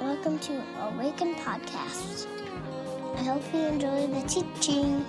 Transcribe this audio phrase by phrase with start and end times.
[0.00, 2.26] Welcome to Awaken Podcast.
[3.16, 5.04] I hope you enjoy the teaching.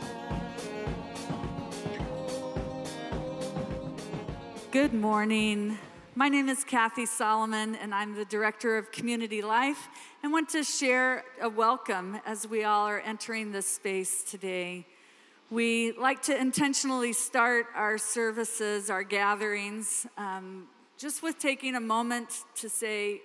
[4.72, 5.78] Good morning.
[6.16, 9.90] My name is Kathy Solomon, and I'm the Director of Community Life.
[10.24, 14.86] I want to share a welcome as we all are entering this space today.
[15.50, 20.68] We like to intentionally start our services, our gatherings, um,
[20.98, 23.22] just with taking a moment to say,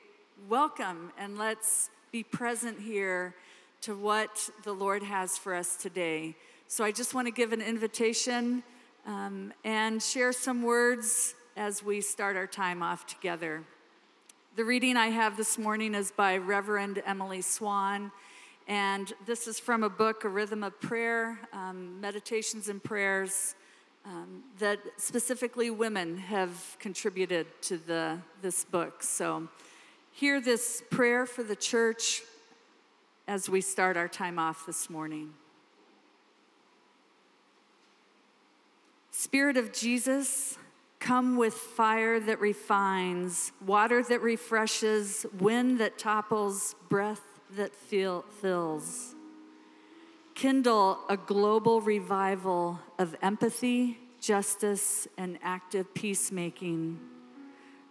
[0.48, 3.34] Welcome, and let's be present here
[3.82, 6.34] to what the Lord has for us today.
[6.66, 8.62] So I just want to give an invitation
[9.06, 13.62] um, and share some words as we start our time off together.
[14.56, 18.10] The reading I have this morning is by Reverend Emily Swan,
[18.66, 23.54] and this is from a book, A Rhythm of Prayer um, Meditations and Prayers.
[24.04, 29.02] Um, that specifically women have contributed to the, this book.
[29.02, 29.48] So,
[30.10, 32.22] hear this prayer for the church
[33.28, 35.34] as we start our time off this morning.
[39.10, 40.56] Spirit of Jesus,
[41.00, 47.22] Come with fire that refines, water that refreshes, wind that topples, breath
[47.56, 49.14] that feel, fills.
[50.40, 56.98] Kindle a global revival of empathy, justice, and active peacemaking.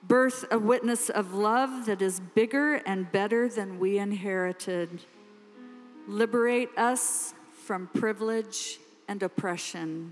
[0.02, 5.03] Birth a witness of love that is bigger and better than we inherited.
[6.08, 7.36] Liberate us
[7.67, 10.11] from privilege and oppression.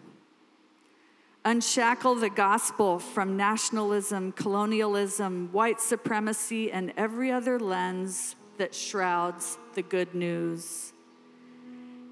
[1.44, 9.82] Unshackle the gospel from nationalism, colonialism, white supremacy, and every other lens that shrouds the
[9.82, 10.94] good news.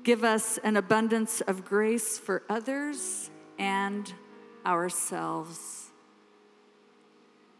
[0.05, 4.13] Give us an abundance of grace for others and
[4.63, 5.89] ourselves.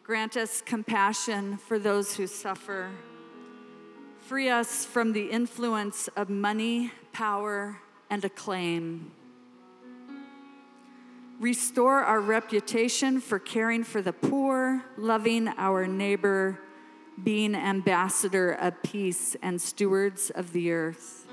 [0.03, 2.91] Grant us compassion for those who suffer.
[4.19, 9.11] Free us from the influence of money, power, and acclaim.
[11.39, 16.59] Restore our reputation for caring for the poor, loving our neighbor,
[17.23, 21.24] being ambassador of peace and stewards of the earth.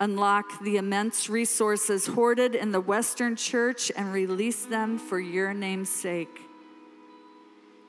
[0.00, 5.90] Unlock the immense resources hoarded in the Western church and release them for your name's
[5.90, 6.40] sake.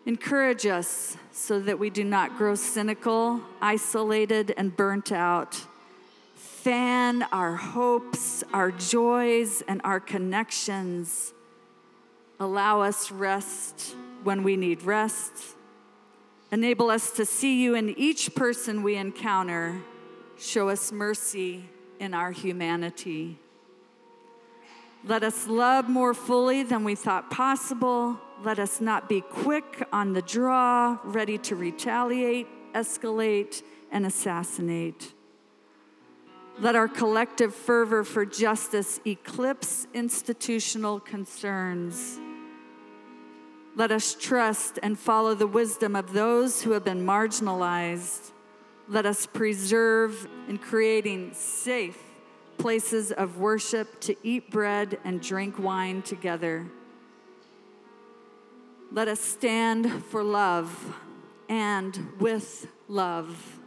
[0.05, 5.61] Encourage us so that we do not grow cynical, isolated, and burnt out
[6.63, 11.33] fan our hopes, our joys, and our connections.
[12.37, 15.31] Allow us rest when we need rest.
[16.51, 19.81] Enable us to see you in each person we encounter.
[20.37, 21.63] Show us mercy
[21.99, 23.37] in our humanity.
[25.05, 28.19] Let us love more fully than we thought possible.
[28.43, 35.13] Let us not be quick on the draw, ready to retaliate, escalate, and assassinate.
[36.59, 42.19] Let our collective fervor for justice eclipse institutional concerns.
[43.77, 48.33] Let us trust and follow the wisdom of those who have been marginalized.
[48.89, 52.01] Let us preserve in creating safe
[52.57, 56.65] places of worship to eat bread and drink wine together.
[58.91, 60.95] Let us stand for love
[61.47, 63.59] and with love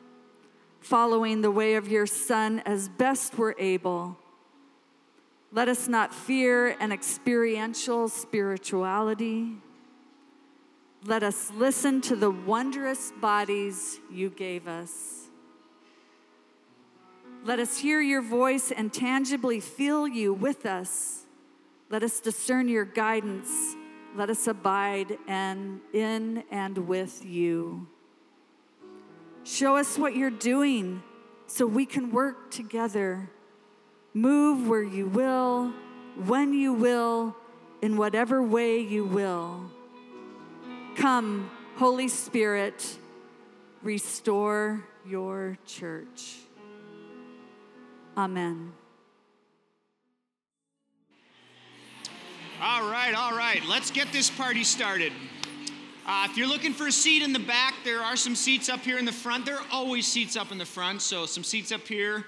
[0.81, 4.19] following the way of your Son as best we're able.
[5.53, 9.53] Let us not fear an experiential spirituality.
[11.04, 15.26] Let us listen to the wondrous bodies you gave us.
[17.44, 21.24] Let us hear your voice and tangibly feel you with us.
[21.90, 23.50] Let us discern your guidance.
[24.14, 27.88] Let us abide and in and with you.
[29.42, 31.02] Show us what you're doing
[31.48, 33.28] so we can work together.
[34.14, 35.74] Move where you will,
[36.26, 37.34] when you will,
[37.80, 39.72] in whatever way you will.
[40.97, 42.99] Come, Holy Spirit,
[43.82, 46.37] restore your church.
[48.17, 48.72] Amen.
[52.61, 55.12] All right, all right, let's get this party started.
[56.06, 58.81] Uh, if you're looking for a seat in the back, there are some seats up
[58.81, 59.46] here in the front.
[59.46, 62.25] There are always seats up in the front, so some seats up here.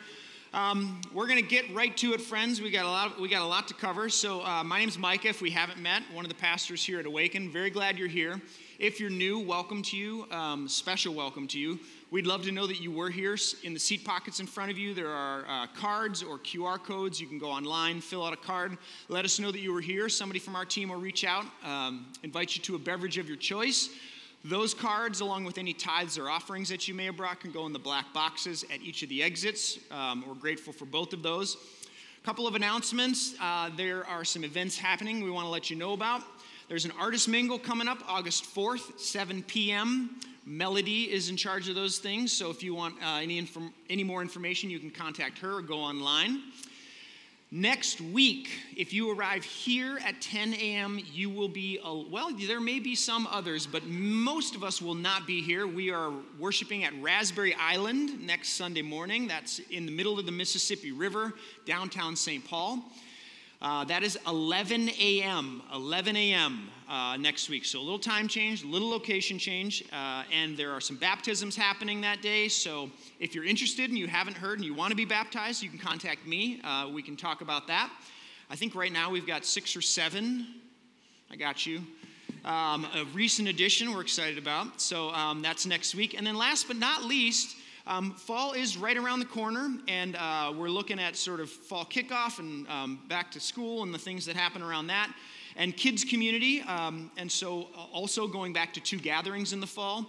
[0.55, 2.61] Um, we're going to get right to it, friends.
[2.61, 3.21] We got a lot.
[3.21, 4.09] We got a lot to cover.
[4.09, 5.27] So, uh, my name's Micah.
[5.27, 7.51] If we haven't met, one of the pastors here at Awaken.
[7.51, 8.41] Very glad you're here.
[8.79, 10.31] If you're new, welcome to you.
[10.31, 11.81] Um, special welcome to you.
[12.13, 13.37] We'd love to know that you were here.
[13.65, 17.21] In the seat pockets in front of you, there are uh, cards or QR codes.
[17.21, 18.79] You can go online, fill out a card,
[19.09, 20.09] let us know that you were here.
[20.09, 23.39] Somebody from our team will reach out, um, invite you to a beverage of your
[23.39, 23.89] choice.
[24.47, 27.65] Those cards, along with any tithes or offerings that you may have brought, can go
[27.65, 29.79] in the black boxes at each of the exits.
[29.91, 31.57] Um, we're grateful for both of those.
[32.23, 33.35] A couple of announcements.
[33.41, 36.21] Uh, there are some events happening we want to let you know about.
[36.69, 40.21] There's an artist mingle coming up August 4th, 7 p.m.
[40.45, 44.05] Melody is in charge of those things, so if you want uh, any, inform- any
[44.05, 46.43] more information, you can contact her or go online.
[47.57, 52.59] Next week, if you arrive here at 10 a.m., you will be, uh, well, there
[52.59, 55.65] may be some others, but most of us will not be here.
[55.65, 59.29] We are worshiping at Raspberry Island next Sunday morning.
[59.29, 61.33] That's in the middle of the Mississippi River,
[61.65, 62.45] downtown St.
[62.45, 62.81] Paul.
[63.65, 65.63] Uh, that is 11 a.m.
[65.73, 66.69] 11 a.m.
[66.87, 67.65] Uh, next week.
[67.65, 71.57] So a little time change, a little location change, uh, and there are some baptisms
[71.57, 72.49] happening that day.
[72.49, 72.91] So
[73.21, 75.79] if you're interested and you haven't heard and you want to be baptized, you can
[75.79, 76.61] contact me.
[76.63, 77.91] Uh, we can talk about that.
[78.51, 80.47] I think right now we've got six or seven.
[81.31, 81.81] I got you.
[82.45, 84.79] Um, a recent addition we're excited about.
[84.79, 86.13] So um, that's next week.
[86.19, 90.53] And then last but not least, um, fall is right around the corner, and uh,
[90.57, 94.25] we're looking at sort of fall kickoff and um, back to school and the things
[94.25, 95.15] that happen around that,
[95.57, 96.63] and kids community.
[96.63, 100.07] Um, and so, uh, also going back to two gatherings in the fall.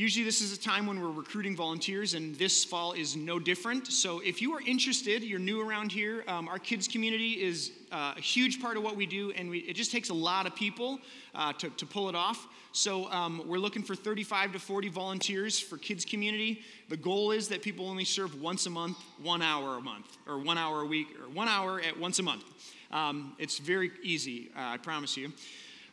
[0.00, 3.86] Usually, this is a time when we're recruiting volunteers, and this fall is no different.
[3.88, 8.14] So, if you are interested, you're new around here, um, our kids community is uh,
[8.16, 10.54] a huge part of what we do, and we, it just takes a lot of
[10.54, 11.00] people
[11.34, 12.48] uh, to, to pull it off.
[12.72, 16.62] So, um, we're looking for 35 to 40 volunteers for kids community.
[16.88, 20.38] The goal is that people only serve once a month, one hour a month, or
[20.38, 22.44] one hour a week, or one hour at once a month.
[22.90, 25.30] Um, it's very easy, uh, I promise you,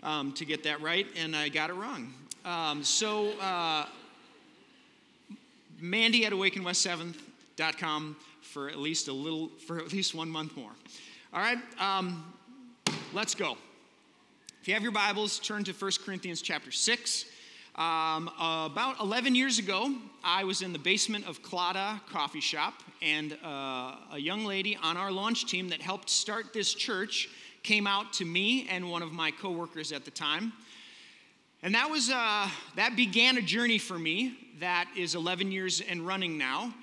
[0.02, 2.14] um, to get that right, and I got it wrong.
[2.48, 3.86] Um, so, uh,
[5.82, 10.72] Mandy at awakenwest7th.com for at least a little, for at least one month more.
[11.34, 12.24] All right, um,
[13.14, 13.58] let's go.
[14.62, 17.26] If you have your Bibles, turn to 1 Corinthians chapter 6.
[17.76, 23.38] Um, about 11 years ago, I was in the basement of Claddagh Coffee Shop, and
[23.44, 27.28] uh, a young lady on our launch team that helped start this church
[27.64, 30.54] came out to me and one of my coworkers at the time.
[31.64, 36.06] And that was uh, that began a journey for me that is 11 years and
[36.06, 36.74] running now.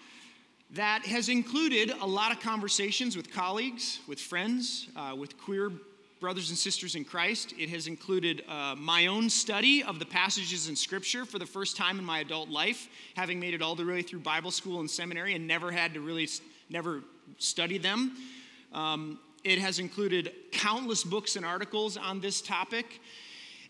[0.73, 5.71] That has included a lot of conversations with colleagues, with friends, uh, with queer
[6.19, 7.55] brothers and sisters in Christ.
[7.57, 11.77] It has included uh, my own study of the passages in Scripture for the first
[11.77, 14.91] time in my adult life, having made it all the way through Bible school and
[14.91, 16.29] seminary and never had to really
[16.69, 17.03] never
[17.39, 18.17] study them.
[18.73, 23.01] Um, it has included countless books and articles on this topic.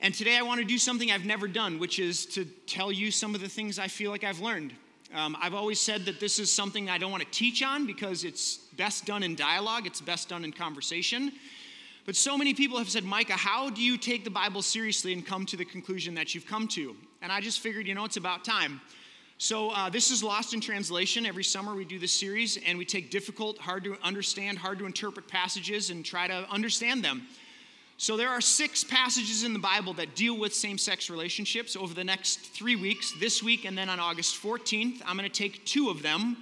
[0.04, 3.10] And today I want to do something I've never done, which is to tell you
[3.10, 4.74] some of the things I feel like I've learned.
[5.14, 8.22] Um, I've always said that this is something I don't want to teach on because
[8.22, 11.32] it's best done in dialogue, it's best done in conversation.
[12.04, 15.24] But so many people have said, Micah, how do you take the Bible seriously and
[15.24, 16.94] come to the conclusion that you've come to?
[17.22, 18.82] And I just figured, you know, it's about time.
[19.38, 21.24] So, uh, this is Lost in Translation.
[21.24, 24.84] Every summer we do this series and we take difficult, hard to understand, hard to
[24.84, 27.26] interpret passages and try to understand them.
[28.04, 31.94] So, there are six passages in the Bible that deal with same sex relationships over
[31.94, 35.00] the next three weeks, this week and then on August 14th.
[35.06, 36.36] I'm going to take two of them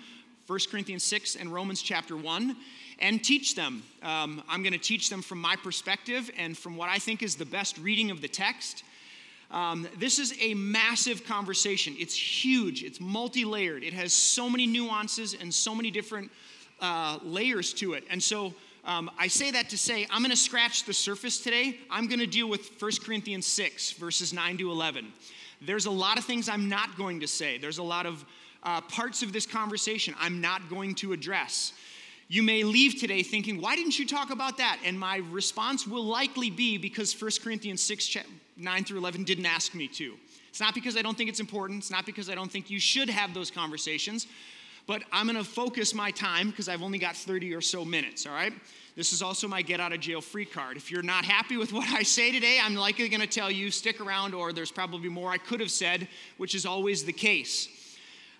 [0.48, 2.56] 1 Corinthians 6 and Romans chapter 1
[2.98, 3.84] and teach them.
[4.02, 7.36] Um, I'm going to teach them from my perspective and from what I think is
[7.36, 8.82] the best reading of the text.
[9.52, 11.94] Um, this is a massive conversation.
[11.96, 16.28] It's huge, it's multi layered, it has so many nuances and so many different
[16.80, 18.02] uh, layers to it.
[18.10, 18.52] And so,
[18.84, 21.78] um, I say that to say I'm going to scratch the surface today.
[21.90, 25.12] I'm going to deal with 1 Corinthians 6, verses 9 to 11.
[25.60, 28.24] There's a lot of things I'm not going to say, there's a lot of
[28.64, 31.72] uh, parts of this conversation I'm not going to address.
[32.28, 34.78] You may leave today thinking, why didn't you talk about that?
[34.84, 38.16] And my response will likely be because 1 Corinthians 6,
[38.56, 40.14] 9 through 11 didn't ask me to.
[40.48, 42.80] It's not because I don't think it's important, it's not because I don't think you
[42.80, 44.26] should have those conversations,
[44.86, 48.26] but I'm going to focus my time because I've only got 30 or so minutes,
[48.26, 48.52] all right?
[48.94, 50.76] This is also my get out of jail free card.
[50.76, 53.70] If you're not happy with what I say today, I'm likely going to tell you
[53.70, 57.68] stick around, or there's probably more I could have said, which is always the case.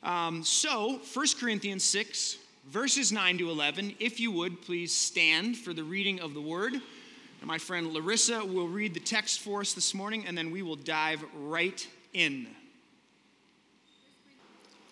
[0.03, 5.73] Um, so, 1 Corinthians 6, verses 9 to 11, if you would, please stand for
[5.73, 6.75] the reading of the word.
[6.75, 10.63] And my friend Larissa will read the text for us this morning, and then we
[10.63, 12.49] will dive right in.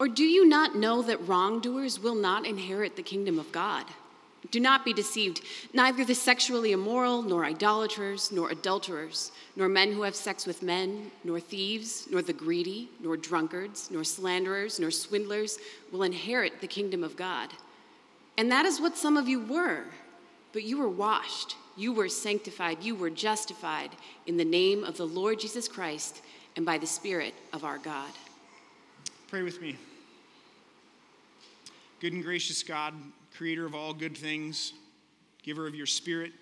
[0.00, 3.84] Or do you not know that wrongdoers will not inherit the kingdom of God?
[4.50, 5.42] Do not be deceived.
[5.74, 11.10] Neither the sexually immoral, nor idolaters, nor adulterers, nor men who have sex with men,
[11.22, 15.58] nor thieves, nor the greedy, nor drunkards, nor slanderers, nor swindlers
[15.92, 17.50] will inherit the kingdom of God.
[18.38, 19.84] And that is what some of you were.
[20.54, 23.90] But you were washed, you were sanctified, you were justified
[24.26, 26.22] in the name of the Lord Jesus Christ
[26.56, 28.10] and by the Spirit of our God.
[29.28, 29.76] Pray with me.
[32.00, 32.94] Good and gracious God,
[33.36, 34.72] creator of all good things,
[35.42, 36.32] giver of your spirit,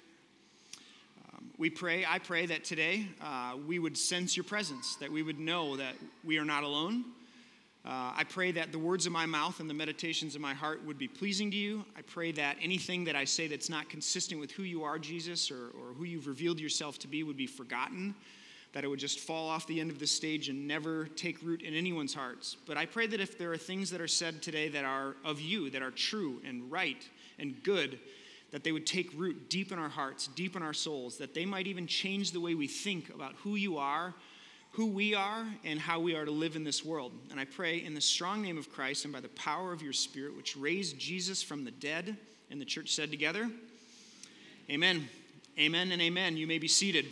[1.35, 5.25] um, we pray, I pray that today uh, we would sense your presence, that we
[5.25, 7.07] would know that we are not alone.
[7.85, 10.87] Uh, I pray that the words of my mouth and the meditations of my heart
[10.87, 11.85] would be pleasing to you.
[11.97, 15.51] I pray that anything that I say that's not consistent with who you are, Jesus,
[15.51, 18.15] or, or who you've revealed yourself to be would be forgotten
[18.79, 21.63] that it would just fall off the end of the stage and never take root
[21.63, 22.57] in anyone's hearts.
[22.65, 25.41] But I pray that if there are things that are said today that are of
[25.41, 27.05] you, that are true and right
[27.41, 27.99] and good,
[28.53, 31.45] that they would take root deep in our hearts, deep in our souls, that they
[31.45, 34.15] might even change the way we think about who you are,
[34.71, 37.11] who we are, and how we are to live in this world.
[37.33, 39.93] And I pray in the strong name of Christ and by the power of your
[39.93, 42.17] Spirit, which raised Jesus from the dead,
[42.49, 43.51] and the church said together,
[44.71, 45.09] Amen.
[45.59, 46.37] Amen and amen.
[46.37, 47.07] You may be seated.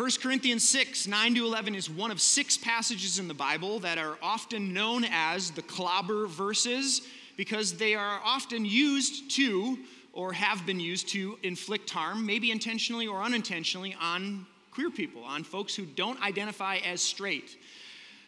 [0.00, 3.98] 1 Corinthians 6, 9 to 11 is one of six passages in the Bible that
[3.98, 7.02] are often known as the clobber verses
[7.36, 9.78] because they are often used to,
[10.14, 15.44] or have been used to, inflict harm, maybe intentionally or unintentionally, on queer people, on
[15.44, 17.58] folks who don't identify as straight.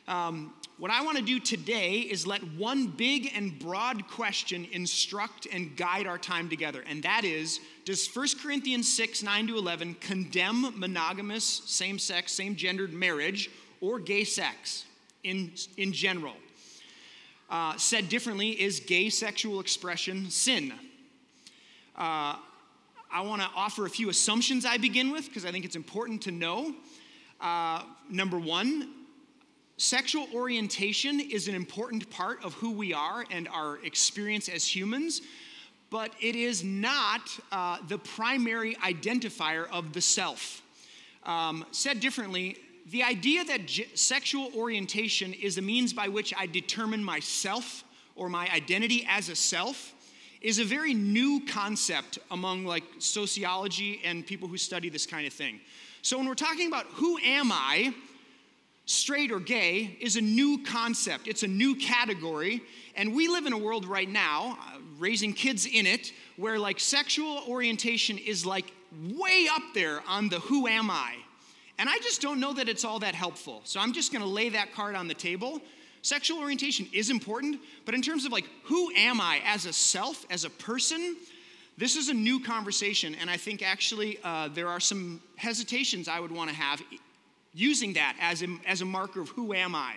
[0.09, 5.47] Um, what I want to do today is let one big and broad question instruct
[5.53, 9.95] and guide our time together, and that is Does 1 Corinthians 6 9 to 11
[10.01, 13.49] condemn monogamous, same sex, same gendered marriage
[13.81, 14.87] or gay sex
[15.23, 16.35] in, in general?
[17.49, 20.73] Uh, said differently, is gay sexual expression sin?
[21.95, 22.37] Uh,
[23.15, 26.23] I want to offer a few assumptions I begin with because I think it's important
[26.23, 26.75] to know.
[27.41, 28.89] Uh, number one,
[29.83, 35.23] Sexual orientation is an important part of who we are and our experience as humans,
[35.91, 40.63] but it is not uh, the primary identifier of the self.
[41.25, 42.59] Um, said differently,
[42.93, 47.83] the idea that j- sexual orientation is a means by which I determine myself
[48.15, 49.95] or my identity as a self
[50.41, 55.33] is a very new concept among like sociology and people who study this kind of
[55.33, 55.59] thing.
[56.03, 57.93] So when we're talking about who am I,
[58.87, 62.63] straight or gay is a new concept, it's a new category.
[62.95, 66.79] And we live in a world right now, uh, raising kids in it, where like
[66.79, 68.73] sexual orientation is like
[69.15, 71.17] way up there on the who am I.
[71.79, 73.63] And I just don't know that it's all that helpful.
[73.65, 75.61] So I'm just gonna lay that card on the table.
[76.03, 80.27] Sexual orientation is important, but in terms of like who am I as a self,
[80.31, 81.17] as a person,
[81.79, 86.21] this is a new conversation, and I think actually uh, there are some hesitations I
[86.21, 86.83] would want to have
[87.55, 89.95] using that as a, as a marker of who am I?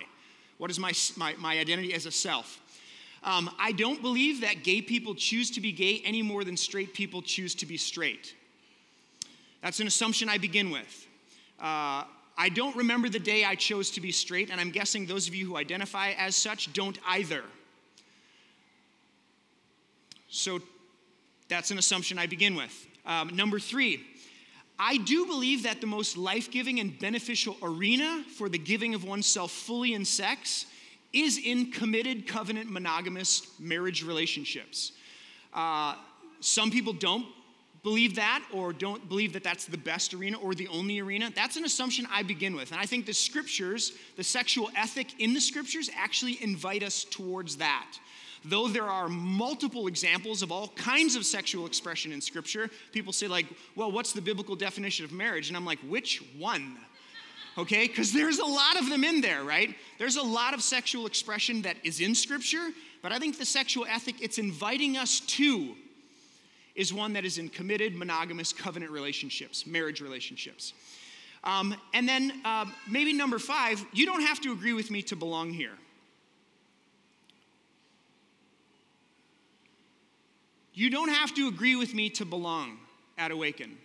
[0.57, 2.59] What is my, my, my identity as a self?
[3.23, 6.93] Um, I don't believe that gay people choose to be gay any more than straight
[6.93, 8.35] people choose to be straight.
[9.61, 11.07] That's an assumption I begin with.
[11.59, 12.03] Uh,
[12.37, 15.33] I don't remember the day I chose to be straight, and I'm guessing those of
[15.33, 17.43] you who identify as such don't either.
[20.29, 20.59] So
[21.47, 22.87] that's an assumption I begin with.
[23.05, 24.03] Um, number three,
[24.77, 29.05] I do believe that the most life giving and beneficial arena for the giving of
[29.05, 30.65] oneself fully in sex
[31.13, 34.91] is in committed, covenant, monogamous marriage relationships.
[35.53, 35.95] Uh,
[36.41, 37.25] some people don't
[37.83, 41.31] believe that or don't believe that that's the best arena or the only arena.
[41.33, 42.71] That's an assumption I begin with.
[42.71, 47.57] And I think the scriptures, the sexual ethic in the scriptures, actually invite us towards
[47.57, 47.97] that
[48.45, 53.27] though there are multiple examples of all kinds of sexual expression in Scripture, people say,
[53.27, 55.47] like, well, what's the biblical definition of marriage?
[55.47, 56.77] And I'm like, which one?
[57.57, 59.75] Okay, because there's a lot of them in there, right?
[59.97, 62.71] There's a lot of sexual expression that is in Scripture,
[63.01, 65.75] but I think the sexual ethic it's inviting us to
[66.75, 70.73] is one that is in committed, monogamous, covenant relationships, marriage relationships.
[71.45, 75.15] Um, and then uh, maybe number five, you don't have to agree with me to
[75.15, 75.77] belong here.
[80.75, 82.77] You don't have to agree with me to belong
[83.17, 83.77] at Awaken.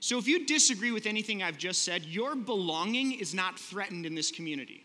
[0.00, 4.14] So if you disagree with anything I've just said, your belonging is not threatened in
[4.14, 4.84] this community.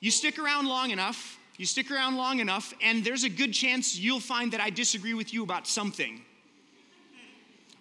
[0.00, 3.96] You stick around long enough, you stick around long enough, and there's a good chance
[3.96, 6.20] you'll find that I disagree with you about something.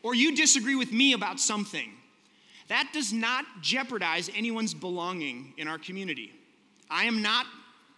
[0.03, 1.91] Or you disagree with me about something.
[2.67, 6.31] That does not jeopardize anyone's belonging in our community.
[6.89, 7.47] I am not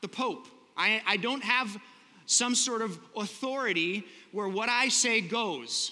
[0.01, 0.47] the Pope.
[0.77, 1.77] I, I don't have
[2.25, 5.91] some sort of authority where what I say goes.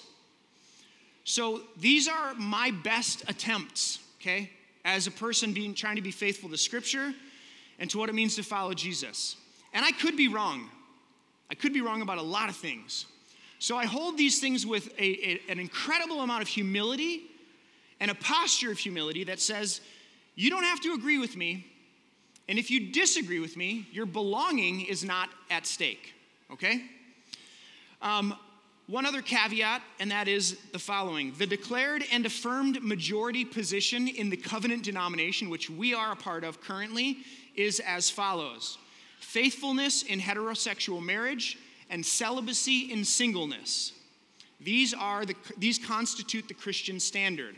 [1.24, 4.50] So these are my best attempts, okay,
[4.84, 7.14] as a person being trying to be faithful to Scripture
[7.78, 9.36] and to what it means to follow Jesus.
[9.72, 10.68] And I could be wrong.
[11.50, 13.06] I could be wrong about a lot of things.
[13.58, 17.22] So I hold these things with a, a, an incredible amount of humility
[18.00, 19.80] and a posture of humility that says,
[20.34, 21.66] You don't have to agree with me.
[22.48, 26.12] And if you disagree with me, your belonging is not at stake,
[26.52, 26.82] okay?
[28.02, 28.34] Um,
[28.86, 34.28] one other caveat, and that is the following the declared and affirmed majority position in
[34.28, 37.18] the covenant denomination, which we are a part of currently,
[37.54, 38.78] is as follows
[39.20, 41.58] faithfulness in heterosexual marriage
[41.90, 43.92] and celibacy in singleness.
[44.60, 47.56] These, are the, these constitute the Christian standard.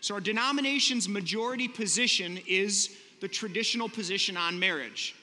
[0.00, 5.14] So, our denomination's majority position is the traditional position on marriage.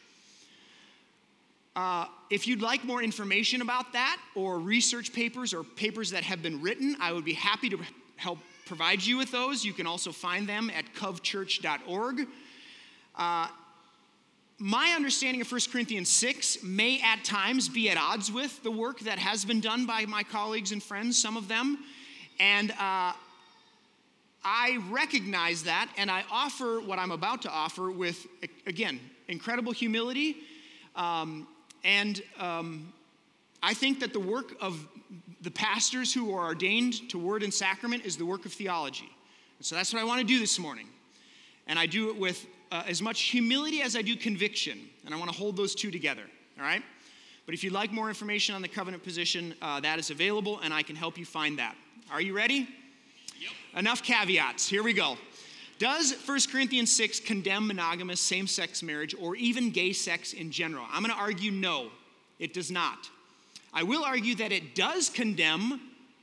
[1.75, 6.41] Uh, if you'd like more information about that, or research papers or papers that have
[6.41, 7.79] been written, I would be happy to
[8.15, 9.63] help provide you with those.
[9.63, 12.27] You can also find them at covchurch.org.
[13.15, 13.47] Uh,
[14.57, 19.01] my understanding of 1 Corinthians 6 may at times be at odds with the work
[19.01, 21.77] that has been done by my colleagues and friends, some of them.
[22.39, 23.13] And uh,
[24.43, 28.25] I recognize that, and I offer what I'm about to offer with,
[28.65, 30.37] again, incredible humility
[30.95, 31.47] um,
[31.83, 32.93] and um,
[33.61, 34.87] I think that the work of
[35.41, 39.09] the pastors who are ordained to word and sacrament is the work of theology.
[39.57, 40.87] And so that's what I want to do this morning.
[41.67, 44.79] And I do it with uh, as much humility as I do conviction.
[45.05, 46.23] And I want to hold those two together,
[46.57, 46.81] all right?
[47.45, 50.73] But if you'd like more information on the covenant position, uh, that is available, and
[50.73, 51.75] I can help you find that.
[52.09, 52.67] Are you ready?
[53.39, 53.51] Yep.
[53.79, 54.67] Enough caveats.
[54.67, 55.17] Here we go.
[55.79, 60.85] Does 1 Corinthians 6 condemn monogamous same sex marriage or even gay sex in general?
[60.91, 61.87] I'm going to argue no,
[62.39, 63.09] it does not.
[63.73, 65.81] I will argue that it does condemn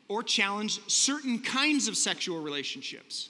[0.08, 3.28] or challenge certain kinds of sexual relationships,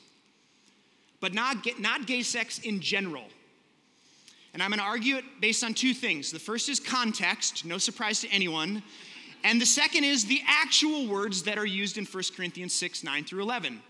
[1.20, 3.24] but not, not gay sex in general.
[4.52, 6.32] And I'm going to argue it based on two things.
[6.32, 8.82] The first is context, no surprise to anyone.
[9.44, 13.24] And the second is the actual words that are used in 1 Corinthians 6 9
[13.24, 13.80] through 11.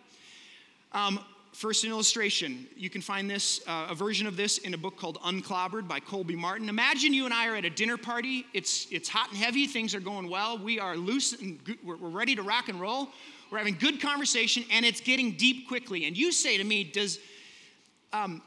[0.93, 1.21] Um,
[1.61, 2.67] First, an illustration.
[2.75, 6.01] You can find this, uh, a version of this in a book called Unclobbered by
[6.01, 6.71] Colby Martin.
[6.71, 8.47] Imagine you and I are at a dinner party.
[8.55, 9.67] It's, it's hot and heavy.
[9.67, 10.57] Things are going well.
[10.57, 13.09] We are loose and good, we're, we're ready to rock and roll.
[13.51, 16.07] We're having good conversation, and it's getting deep quickly.
[16.07, 17.19] And you say to me, Does,
[18.15, 18.41] um,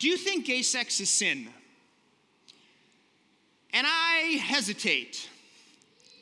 [0.00, 1.50] do you think gay sex is sin?
[3.72, 5.28] And I hesitate.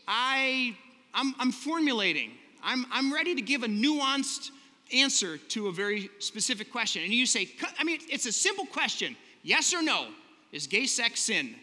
[0.07, 0.77] I,
[1.15, 2.33] I'm, I'm formulating.
[2.63, 4.51] I'm, I'm ready to give a nuanced
[4.93, 7.03] answer to a very specific question.
[7.03, 10.09] And you say, I mean, it's a simple question yes or no.
[10.51, 11.55] Is gay sex sin?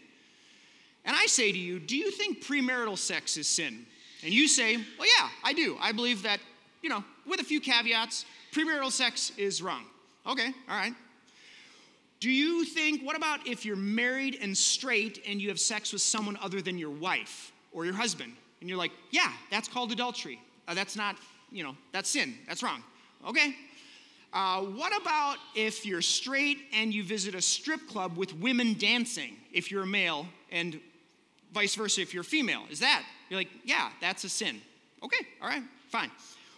[1.04, 3.86] And I say to you, do you think premarital sex is sin?
[4.24, 5.76] And you say, well, yeah, I do.
[5.80, 6.40] I believe that,
[6.82, 9.84] you know, with a few caveats, premarital sex is wrong.
[10.26, 10.94] Okay, all right.
[12.18, 16.02] Do you think, what about if you're married and straight and you have sex with
[16.02, 18.32] someone other than your wife or your husband?
[18.60, 20.40] And you're like, yeah, that's called adultery.
[20.66, 21.16] Uh, that's not,
[21.52, 22.34] you know, that's sin.
[22.48, 22.82] That's wrong.
[23.26, 23.54] Okay.
[24.32, 29.36] Uh, what about if you're straight and you visit a strip club with women dancing,
[29.52, 30.80] if you're a male, and
[31.52, 32.64] vice versa if you're female?
[32.70, 33.04] Is that?
[33.30, 34.60] You're like, yeah, that's a sin.
[35.02, 36.10] Okay, all right, fine.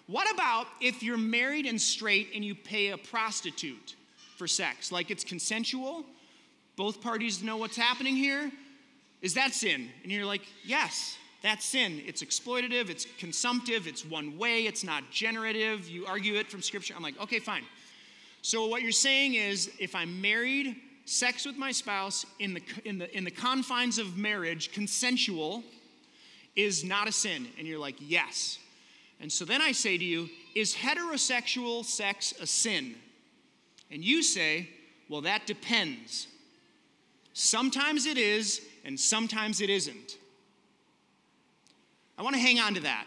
[0.07, 3.95] What about if you're married and straight and you pay a prostitute
[4.37, 4.91] for sex?
[4.91, 6.05] Like it's consensual,
[6.77, 8.51] both parties know what's happening here?
[9.21, 9.91] Is that sin?
[10.03, 11.17] And you're like, yes.
[11.43, 12.03] That's sin.
[12.05, 15.89] It's exploitative, it's consumptive, it's one way, it's not generative.
[15.89, 16.95] You argue it from Scripture.
[16.97, 17.63] I'm like, okay, fine.
[18.43, 22.99] So, what you're saying is if I'm married, sex with my spouse in the, in
[22.99, 25.63] the, in the confines of marriage, consensual,
[26.55, 27.47] is not a sin.
[27.57, 28.59] And you're like, yes.
[29.21, 32.95] And so then I say to you, is heterosexual sex a sin?
[33.91, 34.69] And you say,
[35.09, 36.27] well, that depends.
[37.33, 40.19] Sometimes it is, and sometimes it isn't.
[42.19, 43.07] I want to hang on to that.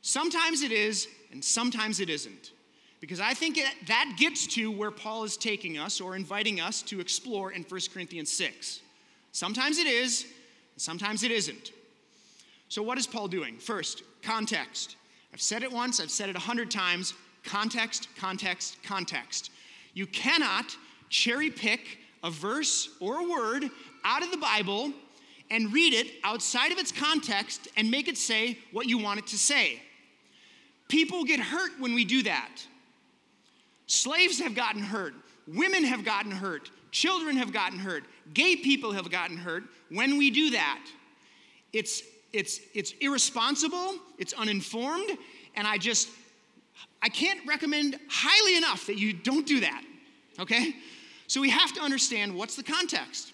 [0.00, 2.52] Sometimes it is, and sometimes it isn't.
[3.00, 6.82] Because I think it, that gets to where Paul is taking us or inviting us
[6.82, 8.80] to explore in 1 Corinthians 6.
[9.32, 10.22] Sometimes it is,
[10.74, 11.72] and sometimes it isn't.
[12.68, 13.58] So, what is Paul doing?
[13.58, 14.96] First, context.
[15.32, 17.14] I've said it once, I've said it a hundred times
[17.44, 19.50] context, context, context.
[19.94, 20.76] You cannot
[21.08, 23.70] cherry pick a verse or a word
[24.04, 24.92] out of the Bible
[25.50, 29.26] and read it outside of its context and make it say what you want it
[29.28, 29.82] to say.
[30.88, 32.50] People get hurt when we do that.
[33.86, 35.14] Slaves have gotten hurt,
[35.46, 40.30] women have gotten hurt, children have gotten hurt, gay people have gotten hurt when we
[40.30, 40.84] do that.
[41.72, 45.10] It's it's it's irresponsible, it's uninformed,
[45.56, 46.08] and I just
[47.02, 49.82] I can't recommend highly enough that you don't do that.
[50.38, 50.74] Okay?
[51.26, 53.32] So we have to understand what's the context.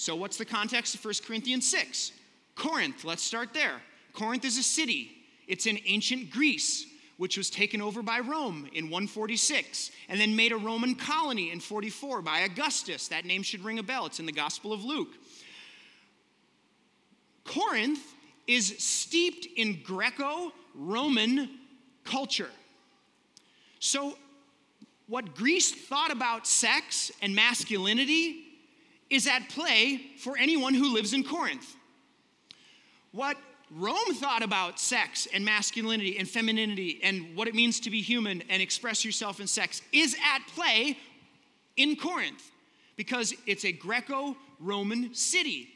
[0.00, 2.12] So, what's the context of 1 Corinthians 6?
[2.54, 3.82] Corinth, let's start there.
[4.14, 5.10] Corinth is a city,
[5.46, 6.86] it's in ancient Greece.
[7.18, 11.60] which was taken over by Rome in 146, and then made a Roman colony in
[11.60, 13.08] 44 by Augustus.
[13.08, 14.06] That name should ring a bell.
[14.06, 15.10] It's in the Gospel of Luke.
[17.44, 18.00] Corinth
[18.46, 21.50] is steeped in Greco Roman
[22.04, 22.48] culture.
[23.80, 24.16] So,
[25.06, 28.46] what Greece thought about sex and masculinity
[29.10, 31.76] is at play for anyone who lives in Corinth.
[33.12, 33.36] What
[33.72, 38.42] Rome thought about sex and masculinity and femininity and what it means to be human
[38.48, 40.96] and express yourself in sex is at play
[41.76, 42.50] in Corinth
[42.96, 45.68] because it's a Greco Roman city.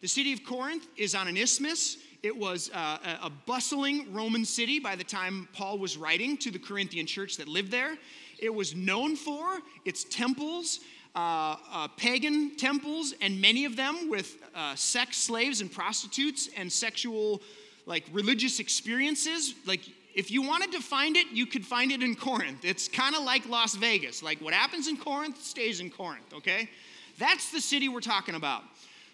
[0.00, 1.96] The city of Corinth is on an isthmus.
[2.22, 6.58] It was uh, a bustling Roman city by the time Paul was writing to the
[6.58, 7.96] Corinthian church that lived there.
[8.38, 10.80] It was known for its temples
[11.18, 16.72] uh, uh, pagan temples, and many of them with uh, sex slaves and prostitutes and
[16.72, 17.42] sexual,
[17.86, 19.54] like religious experiences.
[19.66, 19.80] Like,
[20.14, 22.64] if you wanted to find it, you could find it in Corinth.
[22.64, 24.22] It's kind of like Las Vegas.
[24.22, 26.70] Like, what happens in Corinth stays in Corinth, okay?
[27.18, 28.62] That's the city we're talking about.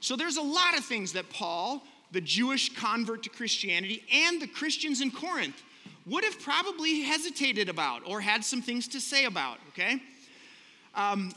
[0.01, 4.47] So, there's a lot of things that Paul, the Jewish convert to Christianity, and the
[4.47, 5.63] Christians in Corinth
[6.05, 10.03] would have probably hesitated about or had some things to say about, okay?
[10.95, 11.33] Um,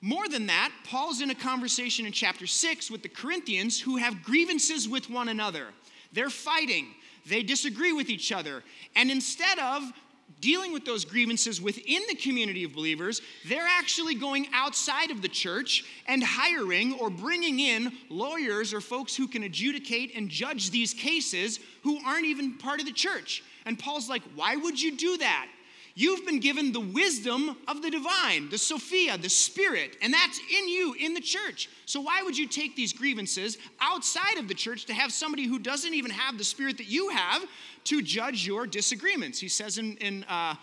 [0.00, 4.22] more than that, Paul's in a conversation in chapter 6 with the Corinthians who have
[4.22, 5.66] grievances with one another.
[6.12, 6.86] They're fighting,
[7.26, 8.62] they disagree with each other.
[8.94, 9.82] And instead of
[10.40, 15.28] dealing with those grievances within the community of believers, they're actually going outside of the
[15.28, 20.94] church and hiring or bringing in lawyers or folks who can adjudicate and judge these
[20.94, 23.42] cases who aren't even part of the church.
[23.66, 25.48] And Paul's like, why would you do that?
[25.98, 30.68] You've been given the wisdom of the divine, the Sophia, the Spirit, and that's in
[30.68, 31.68] you in the church.
[31.86, 35.58] So, why would you take these grievances outside of the church to have somebody who
[35.58, 37.44] doesn't even have the Spirit that you have
[37.86, 39.40] to judge your disagreements?
[39.40, 40.54] He says in, in uh,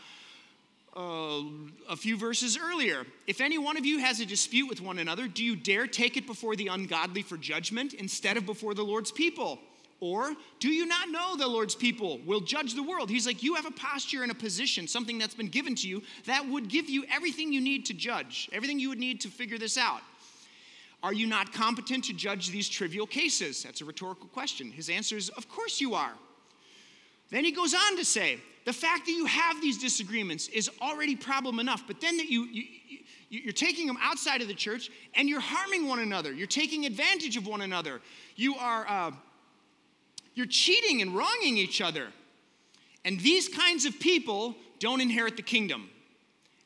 [0.95, 1.41] uh,
[1.89, 3.05] a few verses earlier.
[3.27, 6.15] If any one of you has a dispute with one another, do you dare take
[6.15, 9.59] it before the ungodly for judgment instead of before the Lord's people?
[10.05, 13.09] Or do you not know the Lord's people will judge the world?
[13.09, 16.03] He's like, you have a posture and a position, something that's been given to you
[16.27, 19.57] that would give you everything you need to judge, everything you would need to figure
[19.57, 20.01] this out.
[21.01, 23.63] Are you not competent to judge these trivial cases?
[23.63, 24.69] That's a rhetorical question.
[24.69, 26.13] His answer is, Of course you are.
[27.31, 31.15] Then he goes on to say, The fact that you have these disagreements is already
[31.15, 32.63] problem enough, but then that you, you
[33.29, 36.31] you're taking them outside of the church and you're harming one another.
[36.31, 38.01] You're taking advantage of one another.
[38.35, 39.11] You are uh,
[40.35, 42.07] you're cheating and wronging each other.
[43.03, 45.89] And these kinds of people don't inherit the kingdom.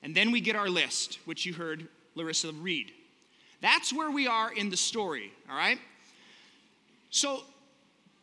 [0.04, 2.92] And then we get our list, which you heard Larissa read.
[3.62, 5.78] That's where we are in the story, all right?
[7.10, 7.44] So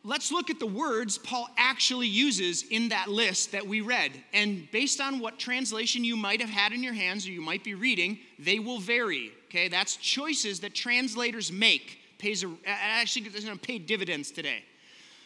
[0.03, 4.11] let's look at the words Paul actually uses in that list that we read.
[4.33, 7.63] And based on what translation you might have had in your hands or you might
[7.63, 9.31] be reading, they will vary.
[9.45, 11.99] Okay, that's choices that translators make.
[12.17, 14.63] Pays a, actually going to pay dividends today.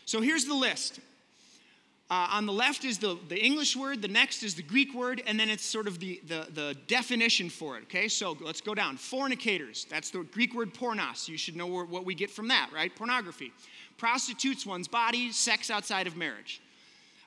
[0.06, 1.00] So here's the list.
[2.10, 5.24] Uh, on the left is the, the English word, the next is the Greek word,
[5.26, 7.84] and then it's sort of the, the, the definition for it.
[7.84, 8.98] Okay, so let's go down.
[8.98, 11.30] Fornicators, that's the Greek word pornos.
[11.30, 12.94] You should know what we get from that, right?
[12.94, 13.54] Pornography.
[13.98, 16.62] Prostitutes one's body, sex outside of marriage.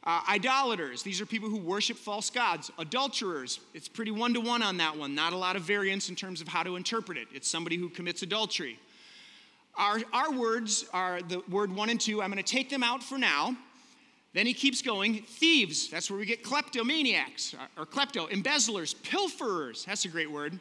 [0.06, 2.70] Uh, idolaters, these are people who worship false gods.
[2.78, 5.14] Adulterers, it's pretty one to one on that one.
[5.14, 7.28] Not a lot of variance in terms of how to interpret it.
[7.32, 8.78] It's somebody who commits adultery.
[9.76, 12.22] Our, our words are the word one and two.
[12.22, 13.56] I'm going to take them out for now.
[14.32, 15.22] Then he keeps going.
[15.22, 20.58] Thieves, that's where we get kleptomaniacs, or, klepto, embezzlers, pilferers, that's a great word.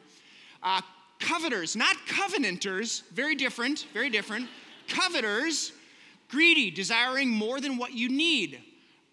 [0.62, 0.82] Uh,
[1.20, 4.48] coveters, not covenanters, very different, very different.
[4.88, 5.72] Coveters,
[6.30, 8.62] greedy, desiring more than what you need.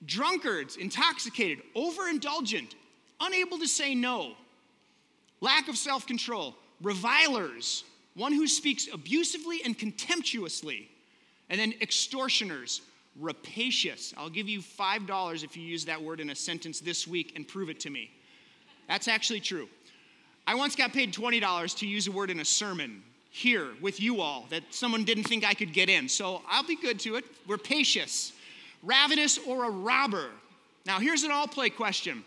[0.04, 2.74] Drunkards, intoxicated, overindulgent,
[3.20, 4.34] unable to say no.
[5.40, 6.54] Lack of self control.
[6.82, 7.84] Revilers,
[8.14, 10.88] one who speaks abusively and contemptuously.
[11.48, 12.82] And then extortioners,
[13.18, 14.14] rapacious.
[14.16, 17.46] I'll give you $5 if you use that word in a sentence this week and
[17.46, 18.10] prove it to me.
[18.88, 19.68] That's actually true.
[20.46, 24.20] I once got paid $20 to use a word in a sermon here with you
[24.20, 26.08] all that someone didn't think I could get in.
[26.08, 27.24] So I'll be good to it.
[27.46, 28.32] Rapacious,
[28.82, 30.30] ravenous, or a robber.
[30.86, 32.24] Now, here's an all play question.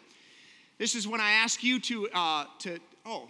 [0.77, 3.27] This is when I ask you to, uh, to oh,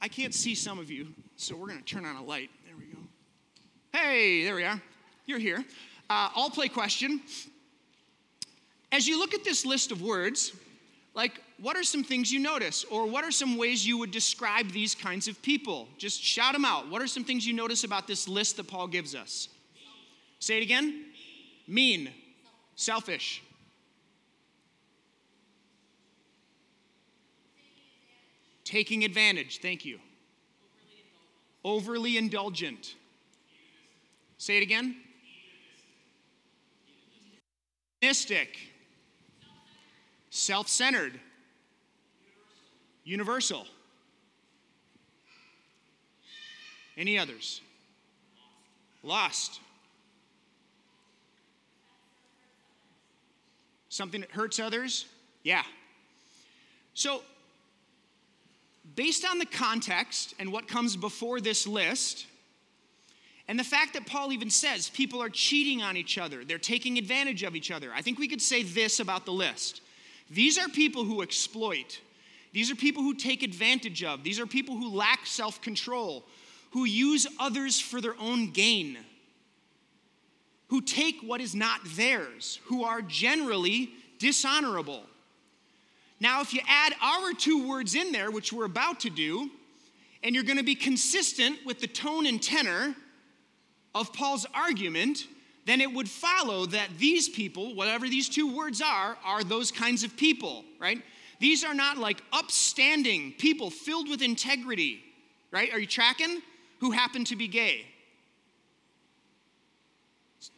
[0.00, 2.50] I can't see some of you, so we're going to turn on a light.
[2.64, 2.98] There we go.
[3.92, 4.80] Hey, there we are.
[5.26, 5.64] You're here.
[6.08, 7.20] Uh, all play question.
[8.90, 10.52] As you look at this list of words,
[11.16, 14.70] like what are some things you notice or what are some ways you would describe
[14.70, 18.06] these kinds of people just shout them out what are some things you notice about
[18.06, 19.84] this list that paul gives us mean.
[20.38, 20.84] say it again
[21.66, 22.12] mean, mean.
[22.76, 23.42] selfish, selfish.
[28.64, 29.04] Taking, advantage.
[29.04, 29.98] taking advantage thank you
[31.66, 32.94] Overly indulgent.
[34.38, 34.94] Say it again.
[38.00, 38.56] Mystic.
[40.30, 41.18] Self centered.
[43.02, 43.66] Universal.
[46.96, 47.60] Any others?
[49.02, 49.58] Lost.
[53.88, 55.06] Something that hurts others?
[55.42, 55.64] Yeah.
[56.94, 57.22] So,
[58.96, 62.26] based on the context and what comes before this list,
[63.46, 66.98] and the fact that Paul even says people are cheating on each other, they're taking
[66.98, 69.82] advantage of each other, I think we could say this about the list.
[70.30, 72.00] These are people who exploit,
[72.52, 76.24] these are people who take advantage of, these are people who lack self control,
[76.70, 78.98] who use others for their own gain,
[80.68, 85.02] who take what is not theirs, who are generally dishonorable.
[86.18, 89.50] Now, if you add our two words in there, which we're about to do,
[90.22, 92.94] and you're going to be consistent with the tone and tenor
[93.94, 95.26] of Paul's argument,
[95.66, 100.04] then it would follow that these people, whatever these two words are, are those kinds
[100.04, 101.02] of people, right?
[101.38, 105.00] These are not like upstanding people filled with integrity,
[105.50, 105.72] right?
[105.72, 106.40] Are you tracking?
[106.80, 107.86] Who happen to be gay.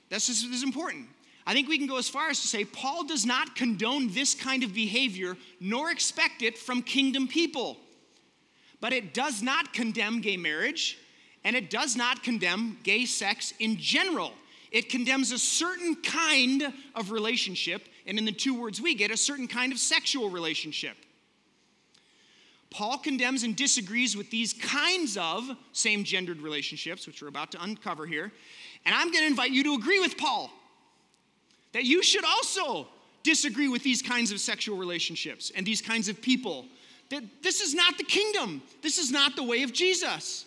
[0.09, 1.09] This is, this is important.
[1.49, 4.35] I think we can go as far as to say Paul does not condone this
[4.35, 7.79] kind of behavior nor expect it from kingdom people.
[8.83, 10.99] But it does not condemn gay marriage
[11.45, 14.35] and it does not condemn gay sex in general.
[14.71, 19.17] It condemns a certain kind of relationship, and in the two words we get, a
[19.17, 20.97] certain kind of sexual relationship.
[22.69, 27.63] Paul condemns and disagrees with these kinds of same gendered relationships, which we're about to
[27.63, 28.31] uncover here.
[28.85, 30.51] And I'm going to invite you to agree with Paul
[31.79, 32.89] that you should also
[33.23, 36.67] disagree with these kinds of sexual relationships and these kinds of people.
[37.11, 40.45] That this is not the kingdom, this is not the way of Jesus.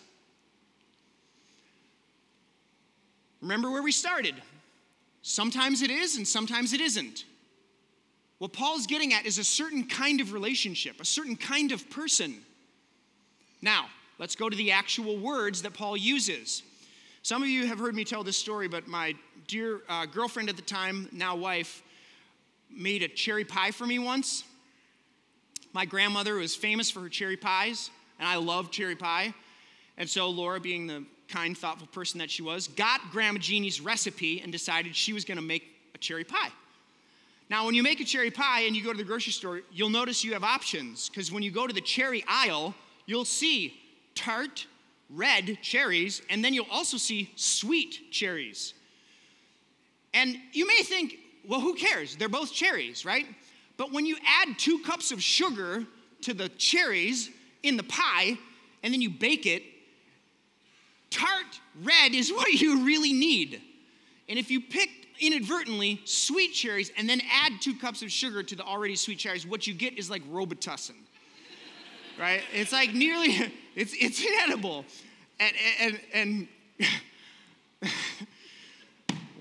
[3.41, 4.35] Remember where we started.
[5.21, 7.23] Sometimes it is, and sometimes it isn't.
[8.39, 12.41] What Paul's getting at is a certain kind of relationship, a certain kind of person.
[13.61, 13.85] Now,
[14.19, 16.61] let's go to the actual words that Paul uses.
[17.23, 19.15] Some of you have heard me tell this story, but my
[19.47, 21.81] dear uh, girlfriend at the time, now wife,
[22.69, 24.43] made a cherry pie for me once.
[25.73, 29.33] My grandmother was famous for her cherry pies, and I love cherry pie.
[29.97, 34.41] And so Laura, being the kind, thoughtful person that she was, got Grandma Jeannie's recipe
[34.41, 35.63] and decided she was going to make
[35.95, 36.49] a cherry pie.
[37.49, 39.89] Now, when you make a cherry pie and you go to the grocery store, you'll
[39.89, 42.73] notice you have options because when you go to the cherry aisle,
[43.05, 43.77] you'll see
[44.15, 44.67] tart,
[45.09, 48.73] red cherries, and then you'll also see sweet cherries.
[50.13, 51.15] And you may think,
[51.47, 52.15] well, who cares?
[52.15, 53.25] They're both cherries, right?
[53.77, 55.85] But when you add two cups of sugar
[56.21, 57.29] to the cherries
[57.63, 58.37] in the pie
[58.83, 59.63] and then you bake it,
[61.09, 61.45] tart
[61.83, 63.61] red is what you really need.
[64.29, 68.55] And if you pick inadvertently sweet cherries and then add two cups of sugar to
[68.55, 70.95] the already sweet cherries, what you get is like Robitussin.
[72.19, 72.41] right?
[72.53, 74.85] It's like nearly, it's, it's inedible.
[75.39, 76.47] And, and, and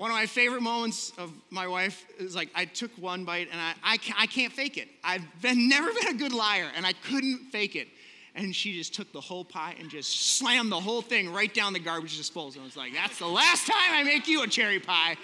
[0.01, 3.61] one of my favorite moments of my wife is like I took one bite and
[3.61, 4.89] I, I, can't, I can't fake it.
[5.05, 7.87] I've been, never been a good liar and I couldn't fake it.
[8.35, 11.75] And she just took the whole pie and just slammed the whole thing right down
[11.75, 12.63] the garbage disposal.
[12.63, 15.17] I was like, that's the last time I make you a cherry pie.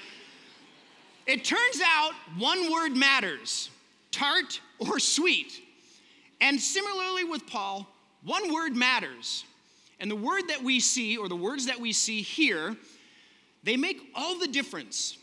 [1.26, 3.70] It turns out one word matters
[4.10, 5.58] tart or sweet.
[6.42, 7.88] And similarly with Paul,
[8.24, 9.46] one word matters.
[10.00, 12.76] And the word that we see, or the words that we see here,
[13.66, 15.18] they make all the difference.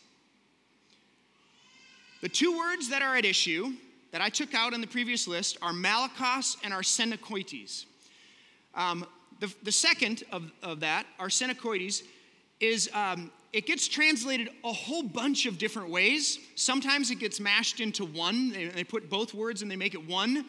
[2.22, 3.74] The two words that are at issue
[4.12, 7.86] that I took out in the previous list are malakos and arsenokoites.
[8.76, 9.06] Um,
[9.40, 12.04] the, the second of, of that, arsenokoites,
[12.60, 16.38] is um, it gets translated a whole bunch of different ways.
[16.56, 18.52] Sometimes it gets mashed into one.
[18.52, 20.46] They, they put both words and they make it one.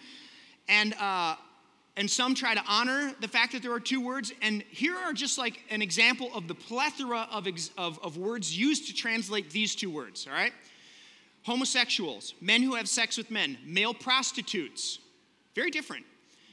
[0.68, 1.37] And, uh,
[1.96, 4.33] and some try to honor the fact that there are two words.
[4.42, 7.46] And here are just like an example of the plethora of,
[7.78, 10.52] of, of words used to translate these two words, all right?
[11.44, 14.98] Homosexuals, men who have sex with men, male prostitutes,
[15.54, 16.04] very different.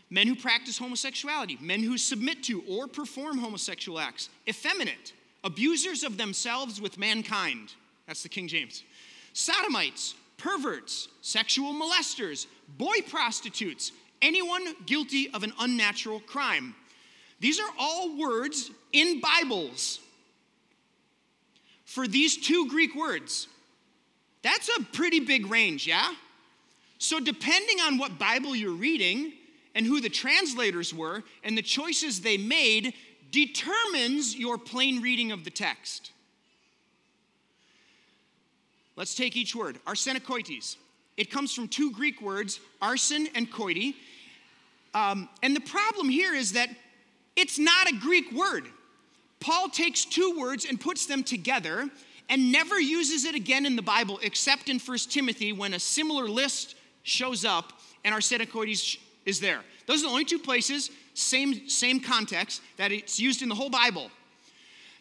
[0.10, 6.18] Men who practice homosexuality, men who submit to or perform homosexual acts, effeminate, abusers of
[6.18, 7.74] themselves with mankind.
[8.08, 8.84] That's the King James.
[9.32, 16.76] Sodomites, perverts, sexual molesters, boy prostitutes, anyone guilty of an unnatural crime.
[17.40, 20.00] These are all words in Bibles
[21.86, 23.48] for these two Greek words.
[24.44, 26.14] That's a pretty big range, yeah?
[26.98, 29.34] So, depending on what Bible you're reading
[29.76, 32.94] and who the translators were and the choices they made
[33.32, 36.12] determines your plain reading of the text.
[38.96, 39.80] Let's take each word.
[39.88, 40.76] Arsenokoites.
[41.18, 43.96] It comes from two Greek words, arsen and koiti.
[44.94, 46.70] Um, and the problem here is that
[47.36, 48.66] it's not a Greek word.
[49.40, 51.90] Paul takes two words and puts them together
[52.30, 56.30] and never uses it again in the Bible except in 1 Timothy when a similar
[56.30, 57.74] list shows up
[58.04, 59.62] and arsenokoites is there.
[59.88, 63.70] Those are the only two places, same, same context, that it's used in the whole
[63.70, 64.12] Bible.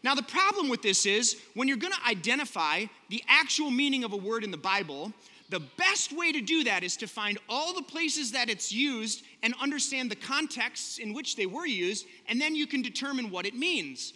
[0.03, 4.13] Now, the problem with this is when you're going to identify the actual meaning of
[4.13, 5.13] a word in the Bible,
[5.51, 9.25] the best way to do that is to find all the places that it's used
[9.43, 13.47] and understand the contexts in which they were used, and then you can determine what
[13.47, 14.13] it means.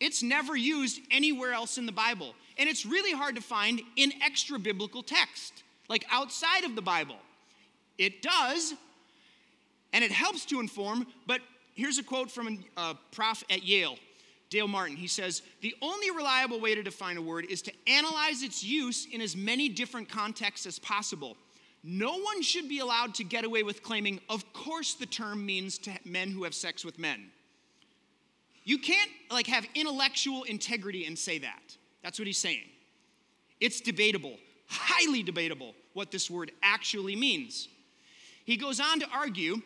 [0.00, 4.12] It's never used anywhere else in the Bible, and it's really hard to find in
[4.22, 7.16] extra biblical text, like outside of the Bible.
[7.98, 8.74] It does,
[9.92, 11.40] and it helps to inform, but
[11.74, 13.96] here's a quote from a uh, prof at Yale,
[14.50, 14.96] Dale Martin.
[14.96, 19.06] He says, The only reliable way to define a word is to analyze its use
[19.10, 21.36] in as many different contexts as possible.
[21.84, 25.78] No one should be allowed to get away with claiming, of course, the term means
[25.78, 27.30] to men who have sex with men.
[28.64, 31.76] You can't like have intellectual integrity and say that.
[32.02, 32.64] That's what he's saying.
[33.60, 37.68] It's debatable, highly debatable, what this word actually means.
[38.44, 39.62] He goes on to argue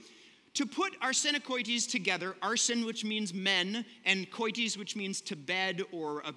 [0.55, 6.21] to put arsenokoites together, arsen, which means men, and coites, which means to bed or
[6.21, 6.35] a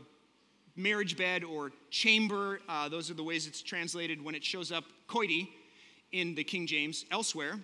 [0.75, 2.60] marriage bed or chamber.
[2.67, 5.49] Uh, those are the ways it's translated when it shows up, koiti,
[6.12, 7.60] in the King James elsewhere.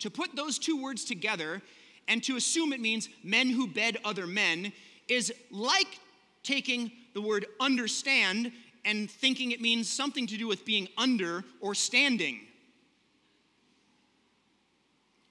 [0.00, 1.60] To put those two words together
[2.08, 4.72] and to assume it means men who bed other men
[5.08, 5.98] is like
[6.42, 8.52] taking the word understand
[8.84, 12.40] and thinking it means something to do with being under or standing.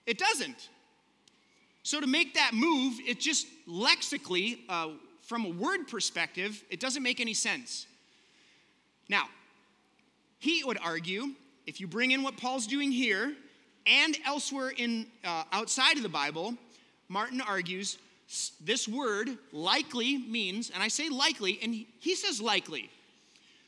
[0.09, 0.69] It doesn't.
[1.83, 4.87] So to make that move, it just lexically, uh,
[5.21, 7.85] from a word perspective, it doesn't make any sense.
[9.07, 9.25] Now,
[10.39, 11.35] he would argue
[11.67, 13.35] if you bring in what Paul's doing here
[13.85, 16.55] and elsewhere in uh, outside of the Bible,
[17.07, 17.99] Martin argues
[18.59, 22.89] this word likely means, and I say likely, and he says likely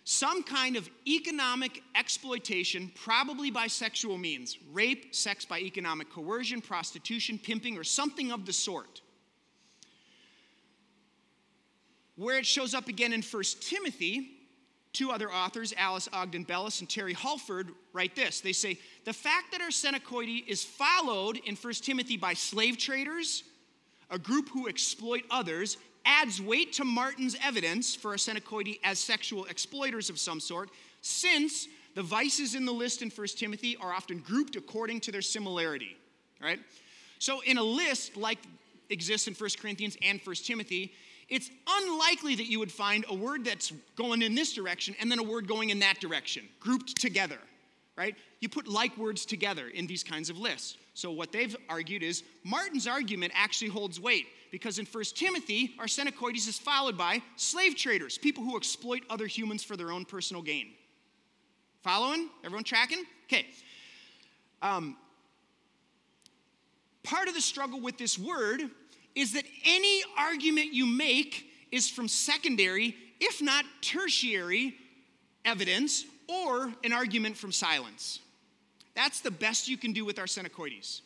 [0.04, 7.38] some kind of economic exploitation, probably by sexual means rape, sex by economic coercion, prostitution,
[7.38, 9.02] pimping, or something of the sort.
[12.16, 14.32] Where it shows up again in 1 Timothy,
[14.94, 18.42] two other authors, Alice Ogden Bellis and Terry Hufford, write this.
[18.42, 23.44] They say, The fact that our arsenokoidy is followed in 1 Timothy by slave traders,
[24.10, 30.10] a group who exploit others, adds weight to Martin's evidence for arsenokoidy as sexual exploiters
[30.10, 30.70] of some sort,
[31.02, 35.22] since the vices in the list in 1 Timothy are often grouped according to their
[35.22, 35.98] similarity,
[36.42, 36.60] right?
[37.20, 38.40] So in a list like
[38.90, 40.94] exists in 1 Corinthians and 1 Timothy,
[41.30, 45.20] it's unlikely that you would find a word that's going in this direction and then
[45.20, 47.40] a word going in that direction, grouped together,
[47.98, 48.16] right?
[48.40, 50.78] You put like words together in these kinds of lists.
[50.94, 56.48] So what they've argued is Martin's argument actually holds weight because in 1 Timothy, arsenokoides
[56.48, 60.72] is followed by slave traders, people who exploit other humans for their own personal gain.
[61.84, 62.30] Following?
[62.44, 63.04] Everyone tracking?
[63.26, 63.48] Okay.
[64.62, 64.98] Um,
[67.04, 68.62] part of the struggle with this word
[69.16, 74.76] is that any argument you make is from secondary, if not tertiary,
[75.46, 78.20] evidence or an argument from silence.
[78.96, 81.02] That's the best you can do with arsenokoides.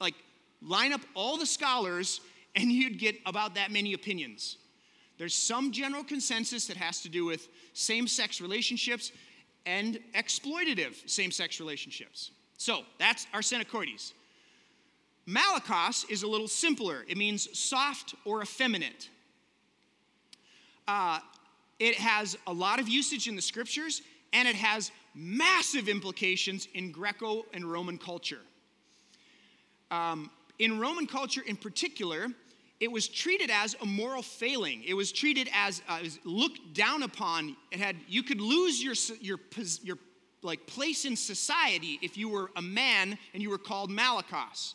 [0.00, 0.14] Like,
[0.62, 2.20] line up all the scholars
[2.54, 4.56] and you'd get about that many opinions.
[5.18, 9.12] There's some general consensus that has to do with same sex relationships
[9.64, 12.30] and exploitative same sex relationships.
[12.56, 14.12] So that's arsenokoides.
[15.28, 17.04] Malakos is a little simpler.
[17.08, 19.08] It means soft or effeminate.
[20.86, 21.18] Uh,
[21.78, 24.02] it has a lot of usage in the scriptures,
[24.36, 28.42] and it has massive implications in Greco and Roman culture.
[29.90, 32.28] Um, in Roman culture, in particular,
[32.78, 34.84] it was treated as a moral failing.
[34.84, 37.56] It was treated as uh, looked down upon.
[37.70, 39.40] It had you could lose your your
[39.82, 39.98] your
[40.42, 44.74] like place in society if you were a man and you were called Malakos.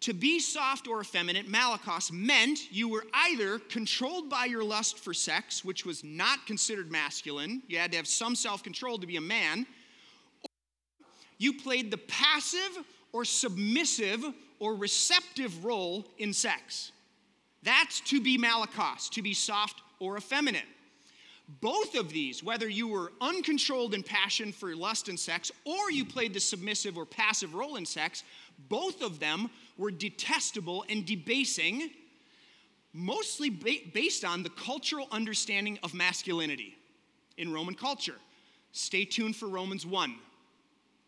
[0.00, 5.12] To be soft or effeminate, Malakos meant you were either controlled by your lust for
[5.12, 7.62] sex, which was not considered masculine.
[7.68, 9.66] You had to have some self control to be a man.
[10.42, 10.50] Or
[11.36, 12.78] you played the passive
[13.12, 14.24] or submissive
[14.58, 16.92] or receptive role in sex.
[17.62, 20.66] That's to be malakos, to be soft or effeminate.
[21.60, 26.04] Both of these, whether you were uncontrolled in passion for lust and sex or you
[26.04, 28.22] played the submissive or passive role in sex,
[28.68, 31.90] Both of them were detestable and debasing,
[32.92, 36.76] mostly ba- based on the cultural understanding of masculinity
[37.36, 38.16] in Roman culture.
[38.72, 40.14] Stay tuned for Romans 1.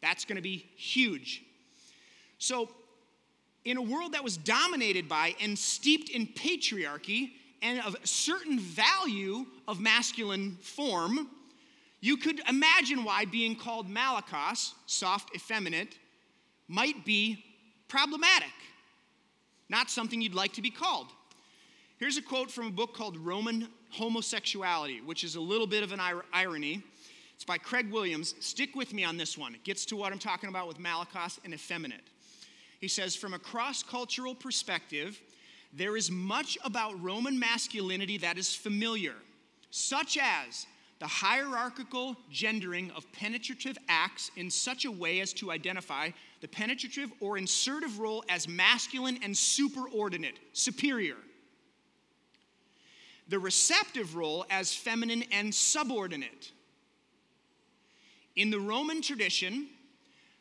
[0.01, 1.45] That's going to be huge.
[2.39, 2.71] So,
[3.65, 7.33] in a world that was dominated by and steeped in patriarchy
[7.63, 11.29] and of certain value of masculine form,
[12.01, 15.97] you could imagine why being called malakos, soft, effeminate,
[16.73, 17.45] might be
[17.89, 18.49] problematic.
[19.69, 21.09] Not something you'd like to be called.
[21.99, 25.93] Here's a quote from a book called Roman Homosexuality, which is a little bit of
[25.93, 26.01] an
[26.33, 26.83] irony.
[27.35, 28.35] It's by Craig Williams.
[28.41, 29.55] Stick with me on this one.
[29.55, 32.01] It gets to what I'm talking about with malakos and effeminate.
[32.81, 35.21] He says, from a cross cultural perspective,
[35.75, 39.15] there is much about Roman masculinity that is familiar,
[39.71, 40.67] such as
[41.03, 46.09] the hierarchical gendering of penetrative acts in such a way as to identify
[46.41, 51.17] the penetrative or insertive role as masculine and superordinate, superior.
[53.27, 56.53] The receptive role as feminine and subordinate.
[58.37, 59.71] In the Roman tradition,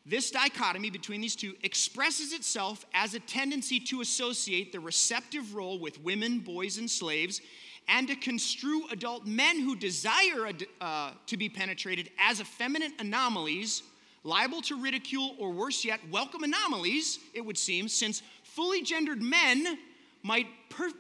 [0.05, 5.79] this dichotomy between these two expresses itself as a tendency to associate the receptive role
[5.79, 7.41] with women, boys, and slaves,
[7.87, 13.83] and to construe adult men who desire uh, to be penetrated as effeminate anomalies,
[14.23, 19.77] liable to ridicule, or worse yet, welcome anomalies, it would seem, since fully gendered men
[20.23, 20.47] might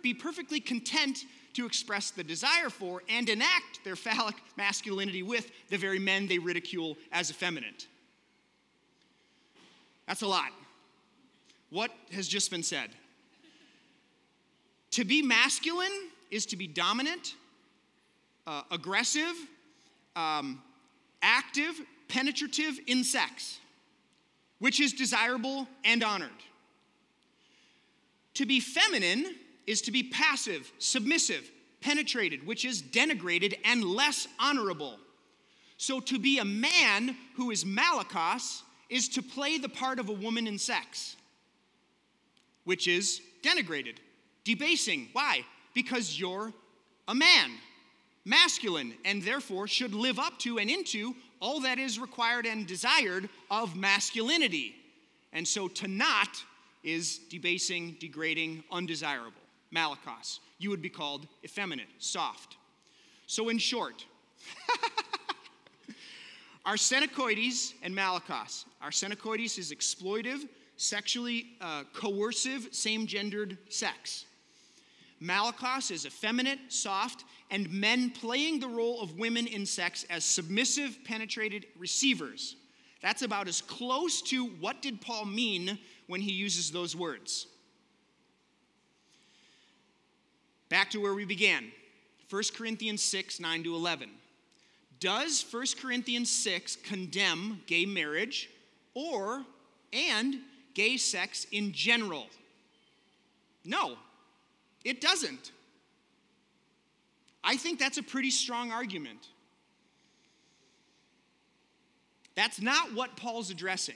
[0.01, 5.77] be perfectly content to express the desire for and enact their phallic masculinity with the
[5.77, 7.87] very men they ridicule as effeminate.
[10.07, 10.51] That's a lot.
[11.69, 12.89] What has just been said?
[14.91, 17.35] To be masculine is to be dominant,
[18.47, 19.35] uh, aggressive,
[20.15, 20.61] um,
[21.21, 23.59] active, penetrative in sex,
[24.59, 26.29] which is desirable and honored.
[28.35, 29.35] To be feminine
[29.67, 31.49] is to be passive, submissive,
[31.81, 34.97] penetrated, which is denigrated and less honorable.
[35.77, 40.13] So to be a man who is malakos is to play the part of a
[40.13, 41.15] woman in sex,
[42.65, 43.95] which is denigrated,
[44.43, 45.09] debasing.
[45.13, 45.43] Why?
[45.73, 46.53] Because you're
[47.07, 47.51] a man,
[48.25, 53.27] masculine, and therefore should live up to and into all that is required and desired
[53.49, 54.75] of masculinity.
[55.33, 56.43] And so to not
[56.83, 59.33] is debasing, degrading, undesirable.
[59.73, 60.39] Malakos.
[60.59, 62.57] You would be called effeminate, soft.
[63.25, 64.05] So, in short,
[66.65, 68.65] Arsenokoides and malakos.
[68.83, 70.47] Arsenokoides is exploitive,
[70.77, 74.25] sexually uh, coercive, same gendered sex.
[75.21, 80.97] Malakos is effeminate, soft, and men playing the role of women in sex as submissive,
[81.03, 82.55] penetrated receivers.
[83.01, 87.47] That's about as close to what did Paul mean when he uses those words.
[90.69, 91.71] Back to where we began
[92.29, 94.09] 1 Corinthians 6 9 to 11.
[94.99, 98.49] Does 1 Corinthians 6 condemn gay marriage
[98.93, 99.43] or
[99.91, 100.35] and
[100.73, 102.27] gay sex in general?
[103.65, 103.97] No,
[104.83, 105.51] it doesn't.
[107.43, 109.27] I think that's a pretty strong argument.
[112.35, 113.95] That's not what Paul's addressing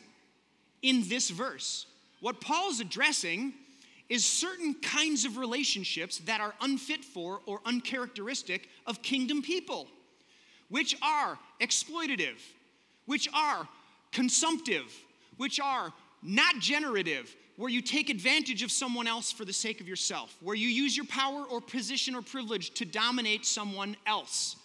[0.81, 1.85] in this verse.
[2.21, 3.53] What Paul's addressing
[4.09, 9.87] is certain kinds of relationships that are unfit for or uncharacteristic of kingdom people
[10.69, 12.39] which are exploitative,
[13.05, 13.67] which are
[14.11, 14.91] consumptive,
[15.37, 19.87] which are not generative, where you take advantage of someone else for the sake of
[19.87, 24.57] yourself, where you use your power or position or privilege to dominate someone else,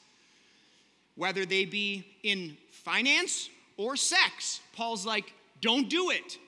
[1.14, 4.60] whether they be in finance or sex.
[4.74, 6.38] Paul's like, don't do it.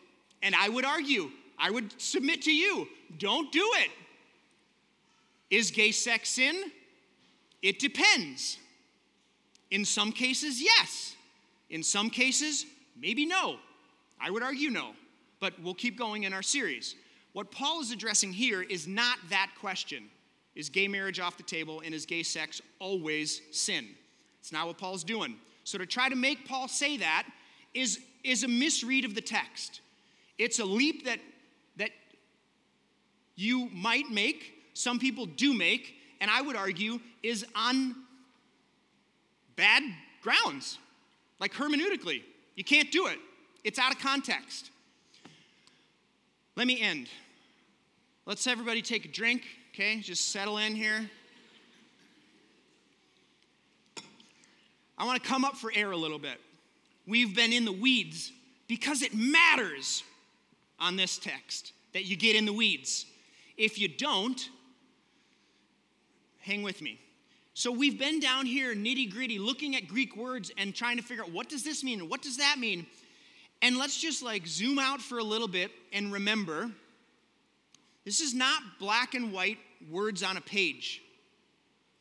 [0.43, 2.88] And I would argue, I would submit to you,
[3.18, 3.90] don't do it.
[5.51, 6.72] Is gay sex sin?
[7.61, 8.59] It depends.
[9.70, 11.14] In some cases, yes.
[11.70, 12.66] In some cases,
[13.01, 13.57] maybe no.
[14.20, 14.93] I would argue no,
[15.43, 16.95] but we'll keep going in our series.
[17.32, 20.05] What Paul is addressing here is not that question
[20.55, 23.88] Is gay marriage off the table and is gay sex always sin?
[24.38, 25.36] It's not what Paul's doing.
[25.64, 27.26] So to try to make Paul say that
[27.74, 29.80] is, is a misread of the text.
[30.38, 31.18] It's a leap that,
[31.76, 31.90] that
[33.34, 37.97] you might make, some people do make, and I would argue is on
[39.57, 39.82] bad
[40.22, 40.78] grounds,
[41.40, 42.22] like hermeneutically.
[42.55, 43.18] You can't do it,
[43.64, 44.71] it's out of context.
[46.57, 47.09] Let me end.
[48.26, 49.42] Let's everybody take a drink,
[49.72, 50.00] okay?
[50.00, 51.11] Just settle in here.
[54.98, 56.38] I want to come up for air a little bit.
[57.07, 58.30] We've been in the weeds
[58.68, 60.05] because it matters
[60.78, 63.07] on this text, that you get in the weeds.
[63.57, 64.48] If you don't,
[66.40, 67.00] hang with me.
[67.55, 71.22] So we've been down here nitty gritty looking at Greek words and trying to figure
[71.22, 72.86] out what does this mean and what does that mean.
[73.62, 76.70] And let's just like zoom out for a little bit and remember
[78.04, 79.58] this is not black and white
[79.88, 81.00] words on a page.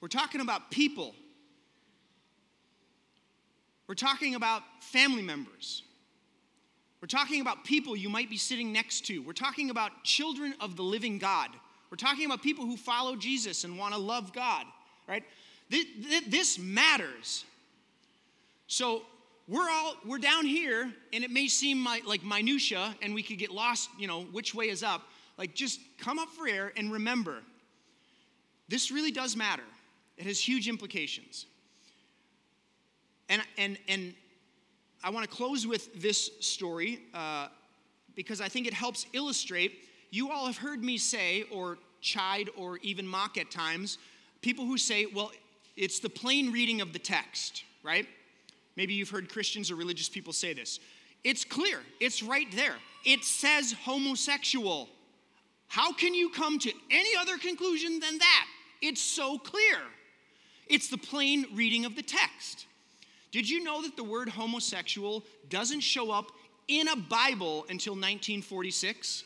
[0.02, 1.14] We're talking about people.
[3.88, 5.84] We're talking about family members.
[7.02, 9.20] We're talking about people you might be sitting next to.
[9.20, 11.50] We're talking about children of the living God.
[11.92, 14.66] We're talking about people who follow Jesus and want to love God,
[15.08, 15.24] right?
[15.70, 17.46] This matters.
[18.68, 19.04] So
[19.48, 23.52] we're all we're down here, and it may seem like minutia, and we could get
[23.52, 23.90] lost.
[23.98, 25.04] You know, which way is up?
[25.38, 27.42] Like, just come up for air and remember,
[28.70, 29.64] this really does matter.
[30.18, 31.48] It has huge implications.
[33.30, 34.14] And and and
[35.04, 37.48] I want to close with this story uh,
[38.16, 39.90] because I think it helps illustrate.
[40.12, 43.98] You all have heard me say, or chide, or even mock at times,
[44.42, 45.32] people who say, well,
[45.76, 48.08] it's the plain reading of the text, right?
[48.76, 50.80] Maybe you've heard Christians or religious people say this.
[51.24, 52.76] It's clear, it's right there.
[53.06, 54.90] It says homosexual.
[55.68, 58.46] How can you come to any other conclusion than that?
[58.82, 59.78] It's so clear.
[60.68, 62.66] It's the plain reading of the text.
[63.32, 66.32] Did you know that the word homosexual doesn't show up
[66.68, 69.24] in a Bible until 1946?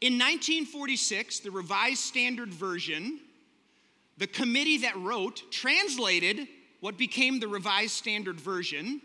[0.00, 3.20] In 1946, the Revised Standard Version,
[4.16, 6.48] the committee that wrote, translated
[6.80, 9.00] what became the Revised Standard Version.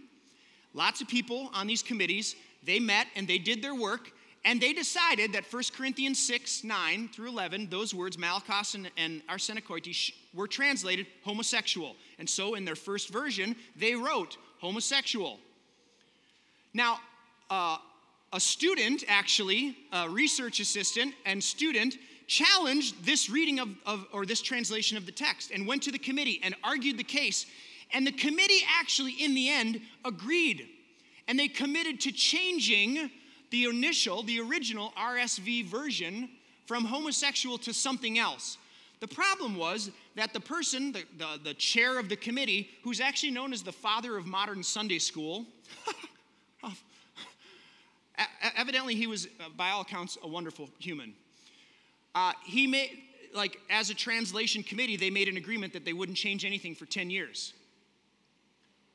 [0.74, 4.12] Lots of people on these committees, they met and they did their work
[4.46, 9.26] and they decided that 1 Corinthians 6, 9 through 11, those words, malakos and, and
[9.28, 11.96] arsenokoites, were translated homosexual.
[12.20, 15.40] And so in their first version, they wrote homosexual.
[16.76, 17.00] Now,
[17.50, 17.78] uh,
[18.34, 21.98] a student, actually, a research assistant and student,
[22.28, 26.00] challenged this reading of, of, or this translation of the text and went to the
[26.00, 27.46] committee and argued the case.
[27.94, 30.68] And the committee actually, in the end, agreed.
[31.28, 33.10] And they committed to changing
[33.52, 36.30] the initial, the original RSV version
[36.66, 38.58] from homosexual to something else.
[39.02, 43.32] The problem was that the person, the, the, the chair of the committee, who's actually
[43.32, 45.46] known as the father of modern Sunday school,
[48.58, 51.14] evidently he was, uh, by all accounts, a wonderful human.
[52.16, 52.98] Uh, he made,
[53.34, 56.86] like, as a translation committee, they made an agreement that they wouldn't change anything for
[56.86, 57.54] 10 years.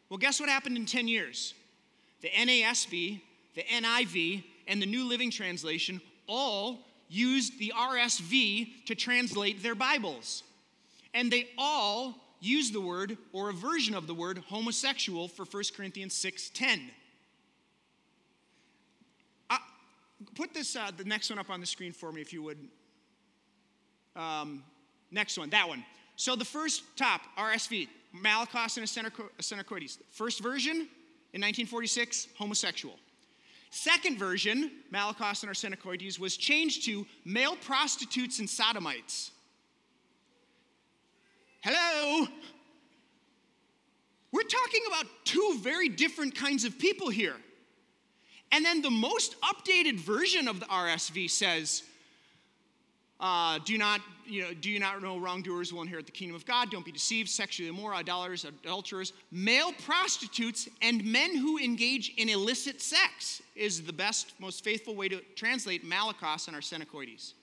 [0.09, 1.55] Well, guess what happened in 10 years?
[2.23, 3.21] The NASB
[3.55, 10.45] the NIV, and the New Living Translation all used the RSV to translate their Bibles.
[11.13, 15.75] And they all used the word or a version of the word homosexual for 1
[15.77, 16.91] Corinthians 6:10.
[19.51, 19.59] Uh,
[20.37, 22.59] put this uh, the next one up on the screen for me if you would.
[24.17, 24.63] Um,
[25.11, 25.85] next one, that one.
[26.17, 29.99] So the first top RSV, Malakos and Arsenokoides.
[30.11, 30.77] First version
[31.33, 32.97] in 1946, homosexual.
[33.71, 39.31] Second version, Malakos and Arsenokoides, was changed to male prostitutes and sodomites.
[41.63, 42.27] Hello?
[44.33, 47.37] We're talking about two very different kinds of people here.
[48.53, 51.85] And then the most updated version of the RSV says
[53.21, 56.47] uh, do not, you know, do you not know wrongdoers will inherit the kingdom of
[56.47, 56.71] God?
[56.71, 57.29] Don't be deceived.
[57.29, 63.93] Sexually immoral, idolaters, adulterers, male prostitutes, and men who engage in illicit sex is the
[63.93, 67.35] best, most faithful way to translate Malakos and Arsenokoides.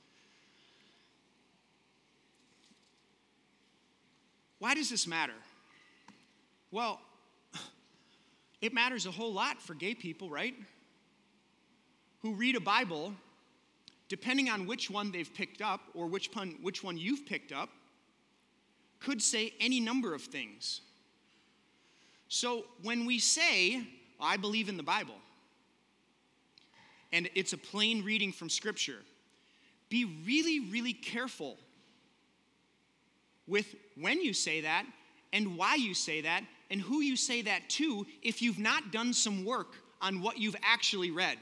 [4.58, 5.34] Why does this matter?
[6.72, 7.00] Well,
[8.62, 10.56] it matters a whole lot for gay people, right?
[12.24, 13.14] Who read a Bible
[14.10, 17.70] depending on which one they've picked up or which one, which one you've picked up,
[19.00, 20.82] could say any number of things.
[22.30, 23.88] So when we say,
[24.20, 25.16] I believe in the Bible,
[27.14, 29.00] and it's a plain reading from Scripture,
[29.90, 31.58] be really, really careful
[33.48, 34.86] with when you say that
[35.32, 39.14] and why you say that and who you say that to if you've not done
[39.14, 41.38] some work on what you've actually read.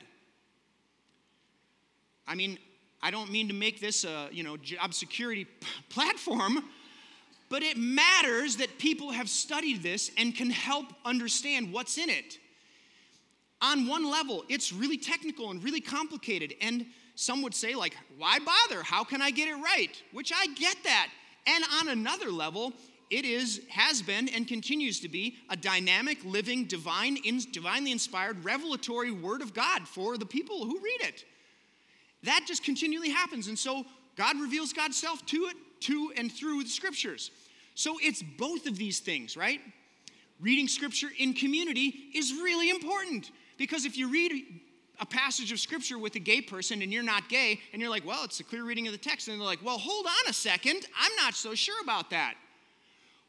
[2.28, 2.58] I mean,
[3.02, 5.46] I don't mean to make this a, you know, job security
[5.90, 6.64] platform,
[7.50, 12.40] but it matters that people have studied this and can help understand what's in it.
[13.62, 18.40] On one level, it's really technical and really complicated, and some would say, like, why
[18.40, 18.84] bother?
[18.84, 20.02] How can I get it right?
[20.12, 21.10] Which I get that.
[21.48, 22.74] And on another level,
[23.10, 28.44] it is, has been, and continues to be a dynamic, living, divine, in, divinely inspired,
[28.44, 31.24] revelatory word of God for the people who read it.
[32.26, 33.48] That just continually happens.
[33.48, 37.32] And so God reveals God's self to it, to and through the scriptures.
[37.76, 39.60] So it's both of these things, right?
[40.40, 44.46] Reading scripture in community is really important because if you read
[45.00, 48.06] a passage of scripture with a gay person and you're not gay, and you're like,
[48.06, 50.34] well, it's a clear reading of the text, and they're like, well, hold on a
[50.34, 52.36] second, I'm not so sure about that.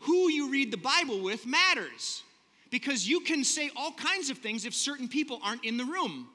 [0.00, 2.22] Who you read the Bible with matters
[2.70, 6.28] because you can say all kinds of things if certain people aren't in the room.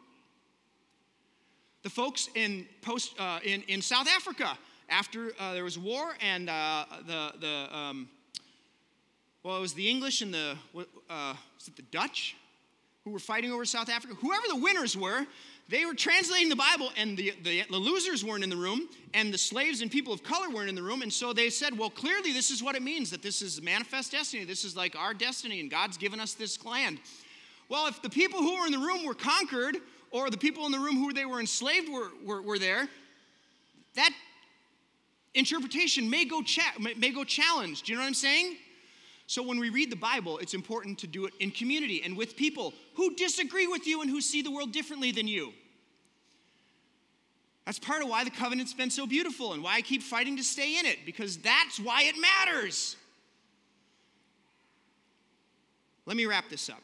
[1.83, 4.57] The folks in, post, uh, in, in South Africa,
[4.89, 8.09] after uh, there was war and uh, the, the um,
[9.43, 10.55] well, it was the English and the,
[11.09, 12.35] uh, was it the Dutch?
[13.03, 15.25] who were fighting over South Africa, whoever the winners were,
[15.69, 19.33] they were translating the Bible, and the, the, the, losers weren't in the room, and
[19.33, 21.01] the slaves and people of color weren't in the room.
[21.01, 24.11] And so they said, Well, clearly, this is what it means that this is manifest
[24.11, 24.43] destiny.
[24.43, 26.99] This is like our destiny, and God's given us this land.
[27.69, 29.77] Well, if the people who were in the room were conquered,
[30.11, 32.87] or the people in the room who they were enslaved were, were, were there,
[33.95, 34.11] that
[35.33, 37.85] interpretation may go, cha- may go challenged.
[37.85, 38.57] Do you know what I'm saying?
[39.27, 42.35] So when we read the Bible, it's important to do it in community and with
[42.35, 45.53] people who disagree with you and who see the world differently than you.
[47.65, 50.43] That's part of why the covenant's been so beautiful and why I keep fighting to
[50.43, 52.97] stay in it, because that's why it matters.
[56.05, 56.81] Let me wrap this up.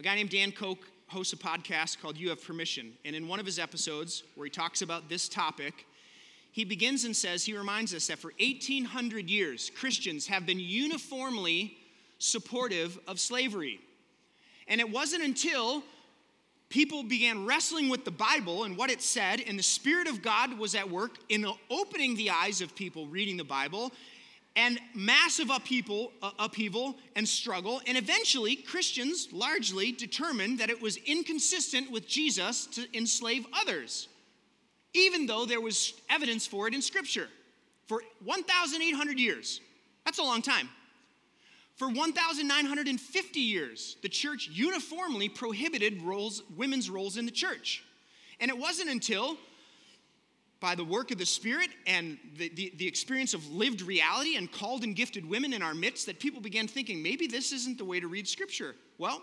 [0.00, 0.78] A guy named Dan Koch
[1.08, 2.92] hosts a podcast called You Have Permission.
[3.04, 5.86] And in one of his episodes, where he talks about this topic,
[6.52, 11.76] he begins and says, he reminds us that for 1800 years, Christians have been uniformly
[12.18, 13.80] supportive of slavery.
[14.66, 15.82] And it wasn't until
[16.68, 20.58] people began wrestling with the Bible and what it said, and the Spirit of God
[20.58, 23.92] was at work in opening the eyes of people reading the Bible,
[24.58, 27.80] and massive upheaval, uh, upheaval and struggle.
[27.86, 34.08] And eventually, Christians largely determined that it was inconsistent with Jesus to enslave others
[34.94, 37.28] even though there was evidence for it in Scripture.
[37.86, 39.60] For 1,800 years,
[40.04, 40.68] that's a long time.
[41.76, 47.84] For 1,950 years, the church uniformly prohibited roles, women's roles in the church.
[48.40, 49.36] And it wasn't until,
[50.60, 54.50] by the work of the Spirit and the, the, the, experience of lived reality and
[54.50, 57.84] called and gifted women in our midst, that people began thinking, maybe this isn't the
[57.84, 58.74] way to read Scripture.
[58.98, 59.22] Well,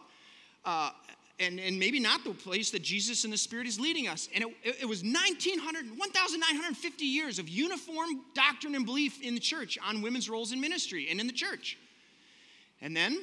[0.64, 0.92] uh,
[1.40, 4.30] and, and maybe not the place that Jesus and the Spirit is leading us.
[4.34, 9.78] And it, it was 1900, 1,950 years of uniform doctrine and belief in the church
[9.86, 11.78] on women's roles in ministry and in the church.
[12.82, 13.22] And then,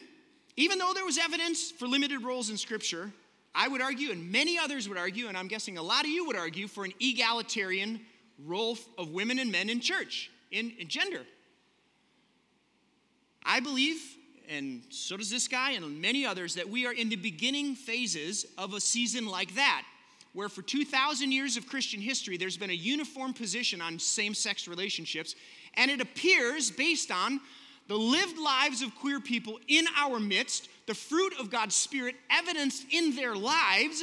[0.57, 3.13] even though there was evidence for limited roles in Scripture,
[3.55, 6.27] I would argue, and many others would argue, and I'm guessing a lot of you
[6.27, 8.01] would argue, for an egalitarian
[8.45, 11.23] role of women and men in church, in, in gender.
[13.45, 14.01] I believe
[14.53, 18.47] and so does this guy and many others, that we are in the beginning phases
[18.59, 19.85] of a season like that,
[20.35, 24.69] where for 2,000 years of Christian history, there's been a uniform position on same sex
[24.69, 25.35] relationships,
[25.75, 27.41] and it appears based on
[27.89, 32.87] the lived lives of queer people in our midst, the fruit of God's Spirit evidenced
[32.91, 34.03] in their lives,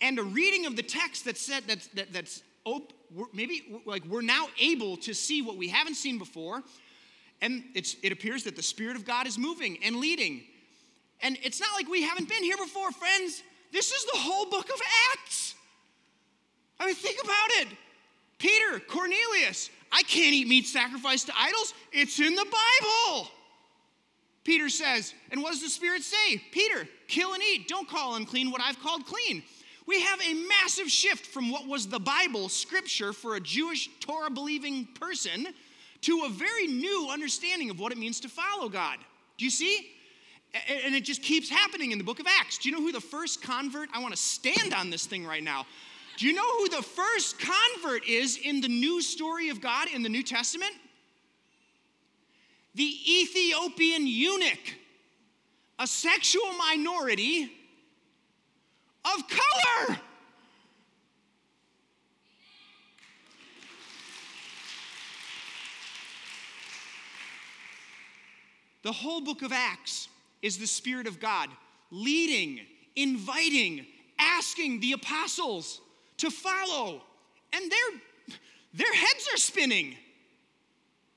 [0.00, 2.92] and a reading of the text that said that, that that's op-
[3.32, 6.62] maybe like we're now able to see what we haven't seen before
[7.40, 10.42] and it appears that the Spirit of God is moving and leading.
[11.20, 13.42] And it's not like we haven't been here before, friends.
[13.72, 14.80] This is the whole book of
[15.12, 15.54] Acts.
[16.80, 17.68] I mean, think about it.
[18.38, 21.74] Peter, Cornelius, I can't eat meat sacrificed to idols.
[21.92, 23.28] It's in the Bible.
[24.44, 26.42] Peter says, and what does the Spirit say?
[26.52, 27.68] Peter, kill and eat.
[27.68, 29.42] Don't call unclean what I've called clean.
[29.86, 34.30] We have a massive shift from what was the Bible, scripture for a Jewish Torah
[34.30, 35.48] believing person,
[36.02, 38.98] to a very new understanding of what it means to follow God.
[39.36, 39.90] Do you see?
[40.84, 42.58] And it just keeps happening in the book of Acts.
[42.58, 43.88] Do you know who the first convert?
[43.92, 45.66] I want to stand on this thing right now.
[46.18, 50.02] Do you know who the first convert is in the new story of God in
[50.02, 50.72] the New Testament?
[52.74, 54.74] The Ethiopian eunuch,
[55.78, 57.52] a sexual minority
[59.04, 59.96] of color.
[68.82, 70.08] The whole book of Acts
[70.42, 71.48] is the Spirit of God
[71.92, 72.58] leading,
[72.96, 73.86] inviting,
[74.18, 75.80] asking the apostles
[76.18, 77.02] to follow.
[77.52, 78.36] And their,
[78.74, 79.96] their heads are spinning.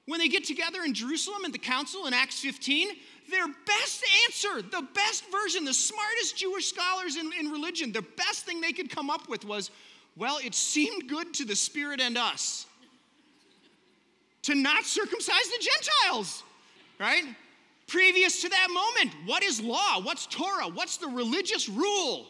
[0.05, 2.89] When they get together in Jerusalem at the council in Acts 15,
[3.29, 8.45] their best answer, the best version, the smartest Jewish scholars in, in religion, the best
[8.45, 9.71] thing they could come up with was,
[10.17, 12.65] well, it seemed good to the Spirit and us.
[14.43, 16.43] to not circumcise the Gentiles,
[16.99, 17.23] right?
[17.87, 20.01] Previous to that moment, what is law?
[20.01, 20.67] What's Torah?
[20.67, 22.27] What's the religious rule?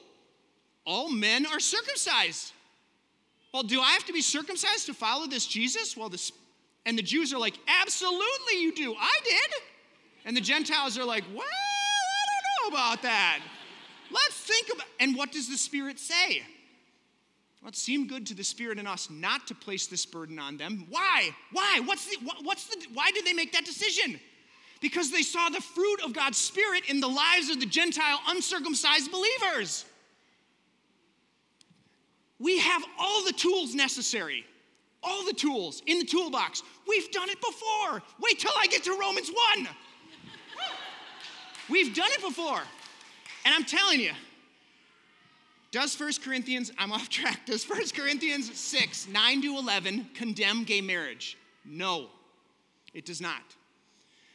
[0.85, 2.53] All men are circumcised.
[3.53, 5.97] Well, do I have to be circumcised to follow this Jesus?
[5.97, 6.31] Well, this,
[6.85, 8.95] and the Jews are like, absolutely you do.
[8.97, 9.61] I did.
[10.25, 13.39] And the Gentiles are like, well, I don't know about that.
[14.09, 16.43] Let's think about, and what does the Spirit say?
[17.61, 20.57] Well, it seemed good to the Spirit in us not to place this burden on
[20.57, 20.87] them.
[20.89, 21.29] Why?
[21.51, 21.81] Why?
[21.85, 24.19] What's the, what's the, why did they make that decision?
[24.79, 29.11] Because they saw the fruit of God's Spirit in the lives of the Gentile uncircumcised
[29.11, 29.85] believers.
[32.41, 34.45] We have all the tools necessary,
[35.03, 36.63] all the tools in the toolbox.
[36.87, 38.01] We've done it before.
[38.19, 39.67] Wait till I get to Romans 1.
[41.69, 42.61] We've done it before.
[43.45, 44.11] And I'm telling you,
[45.71, 50.81] does 1 Corinthians, I'm off track, does 1 Corinthians 6, 9 to 11 condemn gay
[50.81, 51.37] marriage?
[51.63, 52.07] No,
[52.93, 53.41] it does not.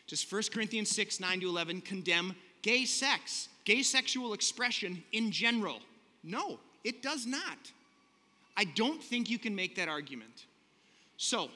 [0.07, 5.81] Does 1 Corinthians 6, 9 to 11 condemn gay sex, gay sexual expression in general?
[6.23, 7.73] No, it does not.
[8.57, 10.47] I don't think you can make that argument.
[11.17, 11.51] So,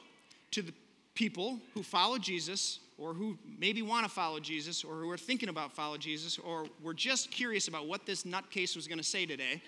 [0.53, 0.75] to the
[1.15, 5.49] people who follow Jesus, or who maybe want to follow Jesus, or who are thinking
[5.49, 9.25] about follow Jesus, or were just curious about what this nutcase was going to say
[9.25, 9.63] today,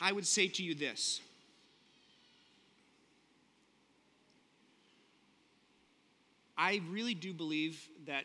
[0.00, 1.20] I would say to you this.
[6.56, 8.24] I really do believe that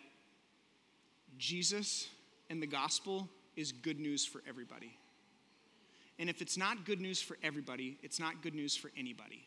[1.37, 2.07] Jesus
[2.49, 4.97] and the gospel is good news for everybody.
[6.19, 9.45] And if it's not good news for everybody, it's not good news for anybody.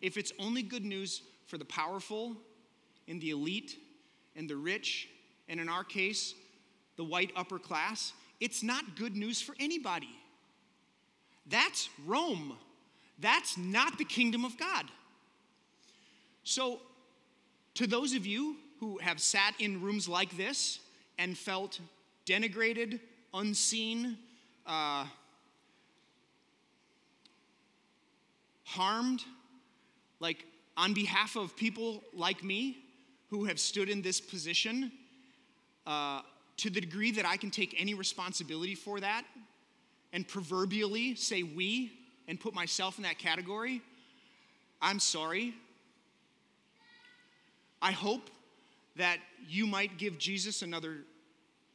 [0.00, 2.36] If it's only good news for the powerful
[3.08, 3.76] and the elite
[4.36, 5.08] and the rich,
[5.48, 6.34] and in our case,
[6.96, 10.10] the white upper class, it's not good news for anybody.
[11.46, 12.56] That's Rome.
[13.18, 14.86] That's not the kingdom of God.
[16.44, 16.80] So,
[17.74, 20.80] to those of you who have sat in rooms like this
[21.18, 21.80] and felt
[22.26, 23.00] denigrated,
[23.32, 24.18] unseen,
[24.66, 25.06] uh,
[28.72, 29.22] harmed,
[30.20, 30.44] like
[30.76, 32.78] on behalf of people like me
[33.30, 34.90] who have stood in this position,
[35.86, 36.20] uh,
[36.58, 39.24] to the degree that I can take any responsibility for that
[40.12, 41.92] and proverbially say we
[42.28, 43.82] and put myself in that category,
[44.80, 45.54] I'm sorry.
[47.80, 48.30] I hope
[48.96, 49.18] that
[49.48, 50.98] you might give Jesus another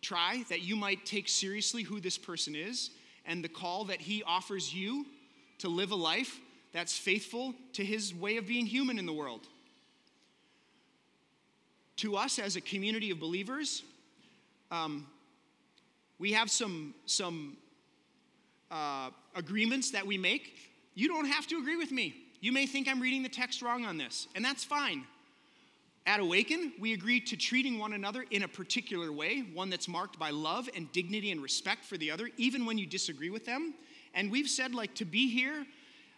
[0.02, 2.92] try, that you might take seriously who this person is
[3.26, 5.06] and the call that he offers you
[5.60, 6.40] to live a life
[6.74, 9.48] that's faithful to his way of being human in the world.
[11.98, 13.84] To us as a community of believers,
[14.70, 15.08] um,
[16.20, 17.58] we have some, some
[18.70, 20.58] uh, agreements that we make.
[20.94, 22.16] You don't have to agree with me.
[22.40, 25.06] You may think I'm reading the text wrong on this, and that's fine.
[26.06, 30.18] At Awaken, we agree to treating one another in a particular way, one that's marked
[30.18, 33.74] by love and dignity and respect for the other, even when you disagree with them.
[34.14, 35.66] And we've said, like, to be here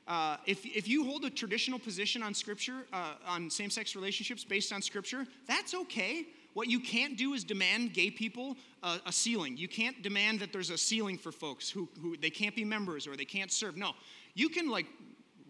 [0.08, 4.44] uh, if, if you hold a traditional position on scripture, uh, on same sex relationships
[4.44, 6.26] based on scripture, that's okay.
[6.54, 9.56] What you can't do is demand gay people uh, a ceiling.
[9.56, 13.06] You can't demand that there's a ceiling for folks who, who they can't be members
[13.06, 13.78] or they can't serve.
[13.78, 13.92] No,
[14.34, 14.88] you can like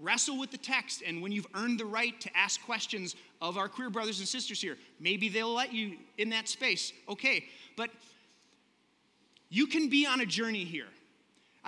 [0.01, 3.67] wrestle with the text, and when you've earned the right to ask questions of our
[3.67, 6.93] queer brothers and sisters here, maybe they'll let you in that space.
[7.07, 7.45] Okay,
[7.75, 7.89] but
[9.49, 10.87] you can be on a journey here.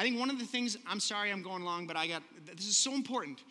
[0.02, 2.24] I think one of the things, I'm sorry I'm going long, but I got,
[2.56, 3.43] this is so important.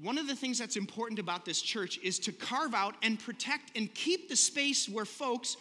[0.00, 3.76] One of the things that's important about this church is to carve out and protect
[3.76, 5.56] and keep the space where folks,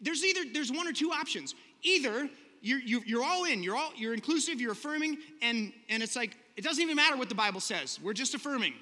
[0.00, 1.54] there's either, there's one or two options.
[1.82, 2.30] Either
[2.62, 6.64] you're, you're all in, you're all, you're inclusive, you're affirming, and, and it's like, it
[6.64, 8.00] doesn't even matter what the Bible says.
[8.02, 8.72] We're just affirming.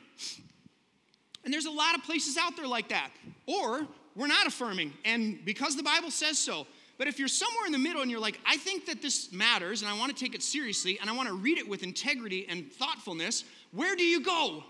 [1.45, 3.11] And there's a lot of places out there like that.
[3.47, 6.69] Or we're not affirming, and because the Bible says so,
[6.99, 9.83] but if you're somewhere in the middle and you're like, I think that this matters
[9.83, 12.45] and I want to take it seriously and I want to read it with integrity
[12.49, 14.65] and thoughtfulness, where do you go?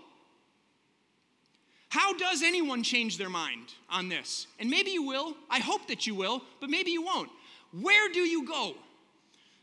[1.89, 4.45] How does anyone change their mind on this?
[4.59, 5.35] And maybe you will.
[5.49, 7.31] I hope that you will, but maybe you won't.
[7.71, 8.75] Where do you go?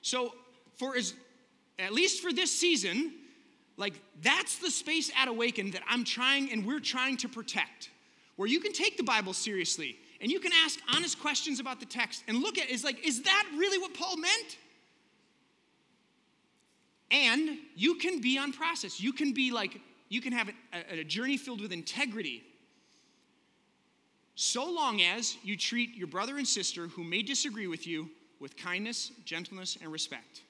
[0.03, 0.35] So,
[0.75, 1.15] for as
[1.79, 3.13] at least for this season,
[3.77, 7.91] like that's the space at Awaken that I'm trying and we're trying to protect,
[8.35, 11.87] where you can take the Bible seriously and you can ask honest questions about the
[11.87, 14.57] text and look at it, is like, is that really what Paul meant?
[17.11, 19.01] And you can be on process.
[19.01, 22.43] You can be like, you can have a, a journey filled with integrity.
[24.35, 28.11] So long as you treat your brother and sister who may disagree with you
[28.41, 30.43] with kindness, gentleness, and respect.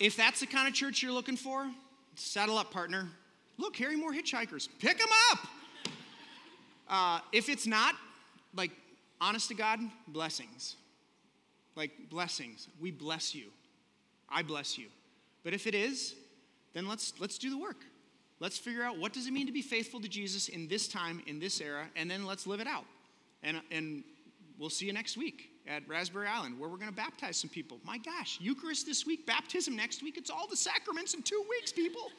[0.00, 1.70] If that's the kind of church you're looking for,
[2.16, 3.08] saddle up, partner.
[3.58, 4.68] Look, Harry Moore hitchhikers.
[4.80, 5.38] Pick them up.
[6.92, 7.94] Uh, if it's not,
[8.56, 8.72] like,
[9.20, 9.78] honest to God,
[10.08, 10.74] blessings.
[11.76, 12.66] Like, blessings.
[12.80, 13.52] We bless you.
[14.28, 14.88] I bless you.
[15.44, 16.16] But if it is,
[16.72, 17.84] then let's, let's do the work.
[18.40, 21.22] Let's figure out what does it mean to be faithful to Jesus in this time,
[21.28, 22.86] in this era, and then let's live it out.
[23.44, 24.02] And, and
[24.58, 27.78] we'll see you next week at Raspberry Island, where we're going to baptize some people.
[27.84, 30.16] My gosh, Eucharist this week, baptism next week.
[30.18, 32.10] It's all the sacraments in two weeks, people.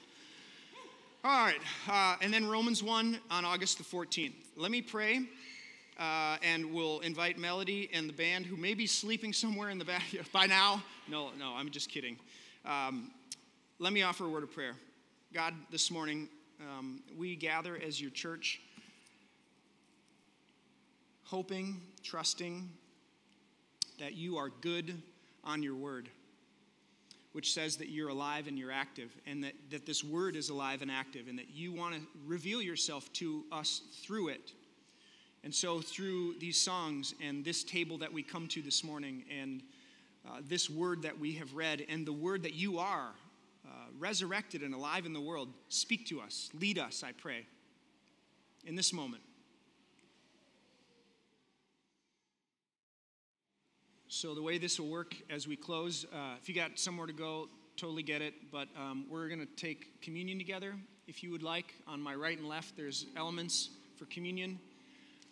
[1.23, 4.33] All right, uh, and then Romans 1 on August the 14th.
[4.55, 5.19] Let me pray,
[5.99, 9.85] uh, and we'll invite Melody and the band, who may be sleeping somewhere in the
[9.85, 10.81] back by now.
[11.09, 12.17] No, no, I'm just kidding.
[12.65, 13.11] Um,
[13.79, 14.75] let me offer a word of prayer.
[15.33, 16.29] God, this morning,
[16.61, 18.61] um, we gather as your church,
[21.25, 22.69] hoping, trusting
[24.01, 25.01] that you are good
[25.43, 26.09] on your word
[27.33, 30.81] which says that you're alive and you're active, and that, that this word is alive
[30.81, 34.51] and active, and that you want to reveal yourself to us through it.
[35.43, 39.63] And so, through these songs and this table that we come to this morning, and
[40.27, 43.11] uh, this word that we have read, and the word that you are,
[43.65, 47.45] uh, resurrected and alive in the world, speak to us, lead us, I pray,
[48.65, 49.23] in this moment.
[54.14, 57.14] So, the way this will work as we close, uh, if you got somewhere to
[57.14, 57.47] go,
[57.78, 58.34] totally get it.
[58.51, 60.76] But um, we're going to take communion together.
[61.07, 64.59] If you would like, on my right and left, there's elements for communion.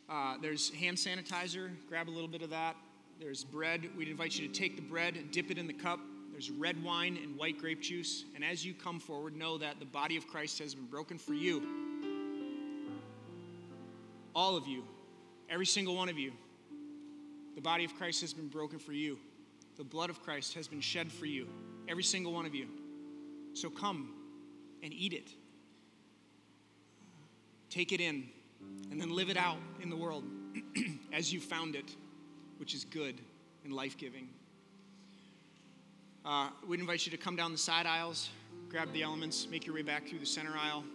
[0.09, 2.77] Uh, there's hand sanitizer, grab a little bit of that.
[3.19, 3.89] There's bread.
[3.97, 5.99] We'd invite you to take the bread and dip it in the cup.
[6.31, 8.23] There's red wine and white grape juice.
[8.33, 11.33] And as you come forward, know that the body of Christ has been broken for
[11.33, 11.61] you.
[14.33, 14.85] All of you,
[15.49, 16.31] every single one of you.
[17.59, 19.17] The body of Christ has been broken for you.
[19.75, 21.45] The blood of Christ has been shed for you,
[21.89, 22.67] every single one of you.
[23.51, 24.13] So come
[24.81, 25.29] and eat it.
[27.69, 28.29] Take it in,
[28.91, 30.23] and then live it out in the world
[31.11, 31.93] as you found it,
[32.59, 33.19] which is good
[33.65, 34.29] and life giving.
[36.23, 38.29] Uh, we'd invite you to come down the side aisles,
[38.69, 40.85] grab the elements, make your way back through the center aisle.